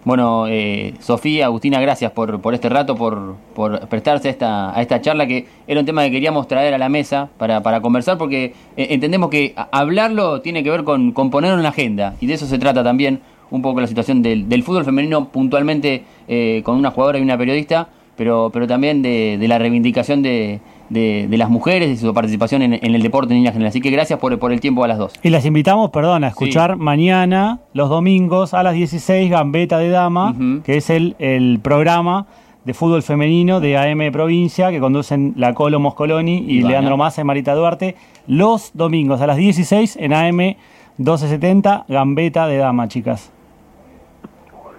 Bueno, 0.05 0.49
eh, 0.49 0.95
Sofía, 0.99 1.47
Agustina, 1.47 1.81
gracias 1.81 2.11
por, 2.11 2.41
por 2.41 2.55
este 2.55 2.69
rato, 2.69 2.97
por, 2.97 3.37
por 3.55 3.87
prestarse 3.87 4.27
a 4.27 4.31
esta, 4.33 4.77
a 4.77 4.83
esta 4.83 5.01
charla, 5.01 5.29
que 5.29 5.47
era 5.69 5.79
un 5.79 5.87
tema 5.87 6.03
que 6.03 6.11
queríamos 6.11 6.49
traer 6.49 6.75
a 6.75 6.79
la 6.79 6.88
mesa 6.88 7.29
para, 7.38 7.62
para 7.62 7.81
conversar, 7.81 8.19
porque 8.19 8.47
eh, 8.77 8.88
entendemos 8.91 9.31
que 9.31 9.55
hablarlo 9.71 10.41
tiene 10.41 10.65
que 10.65 10.71
ver 10.71 10.83
con, 10.83 11.12
con 11.12 11.31
ponerlo 11.31 11.57
en 11.57 11.62
la 11.62 11.69
agenda, 11.69 12.17
y 12.21 12.27
de 12.27 12.35
eso 12.35 12.47
se 12.47 12.59
trata 12.59 12.83
también 12.83 13.21
un 13.53 13.62
poco 13.62 13.81
la 13.81 13.87
situación 13.87 14.23
del, 14.23 14.49
del 14.49 14.65
fútbol 14.65 14.85
femenino, 14.85 15.29
puntualmente 15.29 16.03
eh, 16.27 16.62
con 16.65 16.77
una 16.77 16.91
jugadora 16.91 17.21
y 17.21 17.23
una 17.23 17.38
periodista, 17.38 17.88
pero, 18.23 18.51
pero 18.53 18.69
también 18.69 19.03
de, 19.03 19.37
de 19.37 19.49
la 19.49 19.59
reivindicación 19.59 20.23
de, 20.23 20.61
de, 20.91 21.27
de 21.29 21.37
las 21.37 21.51
mujeres 21.51 21.91
y 21.91 21.97
su 21.97 22.15
participación 22.15 22.63
en, 22.63 22.75
en 22.75 22.95
el 22.95 23.03
deporte 23.03 23.33
en 23.33 23.39
línea 23.39 23.51
general. 23.51 23.71
Así 23.71 23.81
que 23.81 23.91
gracias 23.91 24.21
por, 24.21 24.39
por 24.39 24.53
el 24.53 24.61
tiempo 24.61 24.85
a 24.85 24.87
las 24.87 24.97
dos. 24.97 25.15
Y 25.25 25.31
las 25.31 25.45
invitamos, 25.45 25.91
perdón, 25.91 26.23
a 26.23 26.29
escuchar 26.29 26.77
mañana, 26.77 27.59
los 27.75 27.89
domingos, 27.89 28.55
a 28.55 28.63
las 28.63 28.75
16, 28.75 29.29
Gambeta 29.29 29.79
de 29.79 29.89
Dama, 29.89 30.37
que 30.63 30.77
es 30.77 30.89
el, 30.89 31.17
el 31.19 31.59
programa 31.61 32.27
de 32.65 32.75
fútbol 32.75 33.03
femenino 33.03 33.59
de 33.59 33.77
AM 33.77 34.13
Provincia, 34.13 34.71
que 34.71 34.79
conducen 34.79 35.33
la 35.37 35.53
Colo 35.53 35.81
Moscoloni 35.81 36.45
y 36.47 36.59
Ivana. 36.59 36.69
Leandro 36.69 36.97
Massa 36.97 37.23
y 37.23 37.25
Marita 37.25 37.57
Duarte, 37.57 37.97
los 38.29 38.71
domingos 38.75 39.21
a 39.21 39.27
las 39.27 39.37
16 39.37 39.97
en 40.01 40.13
AM 40.13 40.37
1270, 40.37 41.87
Gambeta 41.89 42.47
de 42.47 42.59
Dama, 42.59 42.87
chicas. 42.87 43.33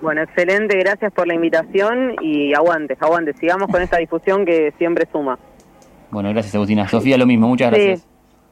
Bueno, 0.03 0.21
excelente, 0.21 0.77
gracias 0.79 1.13
por 1.13 1.27
la 1.27 1.33
invitación 1.33 2.17
y 2.21 2.53
aguante, 2.53 2.97
aguante, 2.99 3.31
sigamos 3.35 3.69
con 3.69 3.81
esta 3.81 3.99
difusión 3.99 4.45
que 4.45 4.73
siempre 4.77 5.07
suma. 5.09 5.39
Bueno, 6.11 6.29
gracias 6.31 6.53
Agustina. 6.55 6.85
Sofía, 6.89 7.17
lo 7.17 7.25
mismo, 7.25 7.47
muchas 7.47 7.71
gracias. 7.71 8.01
Sí, 8.01 8.05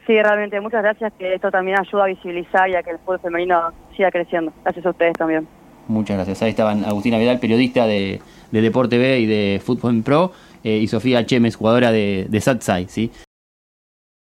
sí, 0.07 0.13
realmente, 0.13 0.61
muchas 0.61 0.81
gracias, 0.81 1.11
que 1.19 1.33
esto 1.33 1.51
también 1.51 1.77
ayuda 1.77 2.05
a 2.05 2.07
visibilizar 2.07 2.69
y 2.69 2.75
a 2.75 2.83
que 2.83 2.91
el 2.91 2.99
fútbol 2.99 3.19
femenino 3.19 3.73
siga 3.97 4.09
creciendo. 4.11 4.53
Gracias 4.63 4.85
a 4.85 4.89
ustedes 4.91 5.13
también. 5.17 5.45
Muchas 5.89 6.15
gracias. 6.15 6.41
Ahí 6.41 6.51
estaban 6.51 6.85
Agustina 6.85 7.17
Vidal, 7.17 7.41
periodista 7.41 7.85
de, 7.85 8.21
de 8.49 8.61
Deporte 8.61 8.97
B 8.97 9.19
y 9.19 9.25
de 9.25 9.61
Fútbol 9.61 9.95
en 9.95 10.03
Pro, 10.03 10.31
eh, 10.63 10.77
y 10.77 10.87
Sofía 10.87 11.25
Chemes, 11.25 11.57
jugadora 11.57 11.91
de, 11.91 12.27
de 12.29 12.39
Satsai, 12.39 12.87
¿sí? 12.87 13.11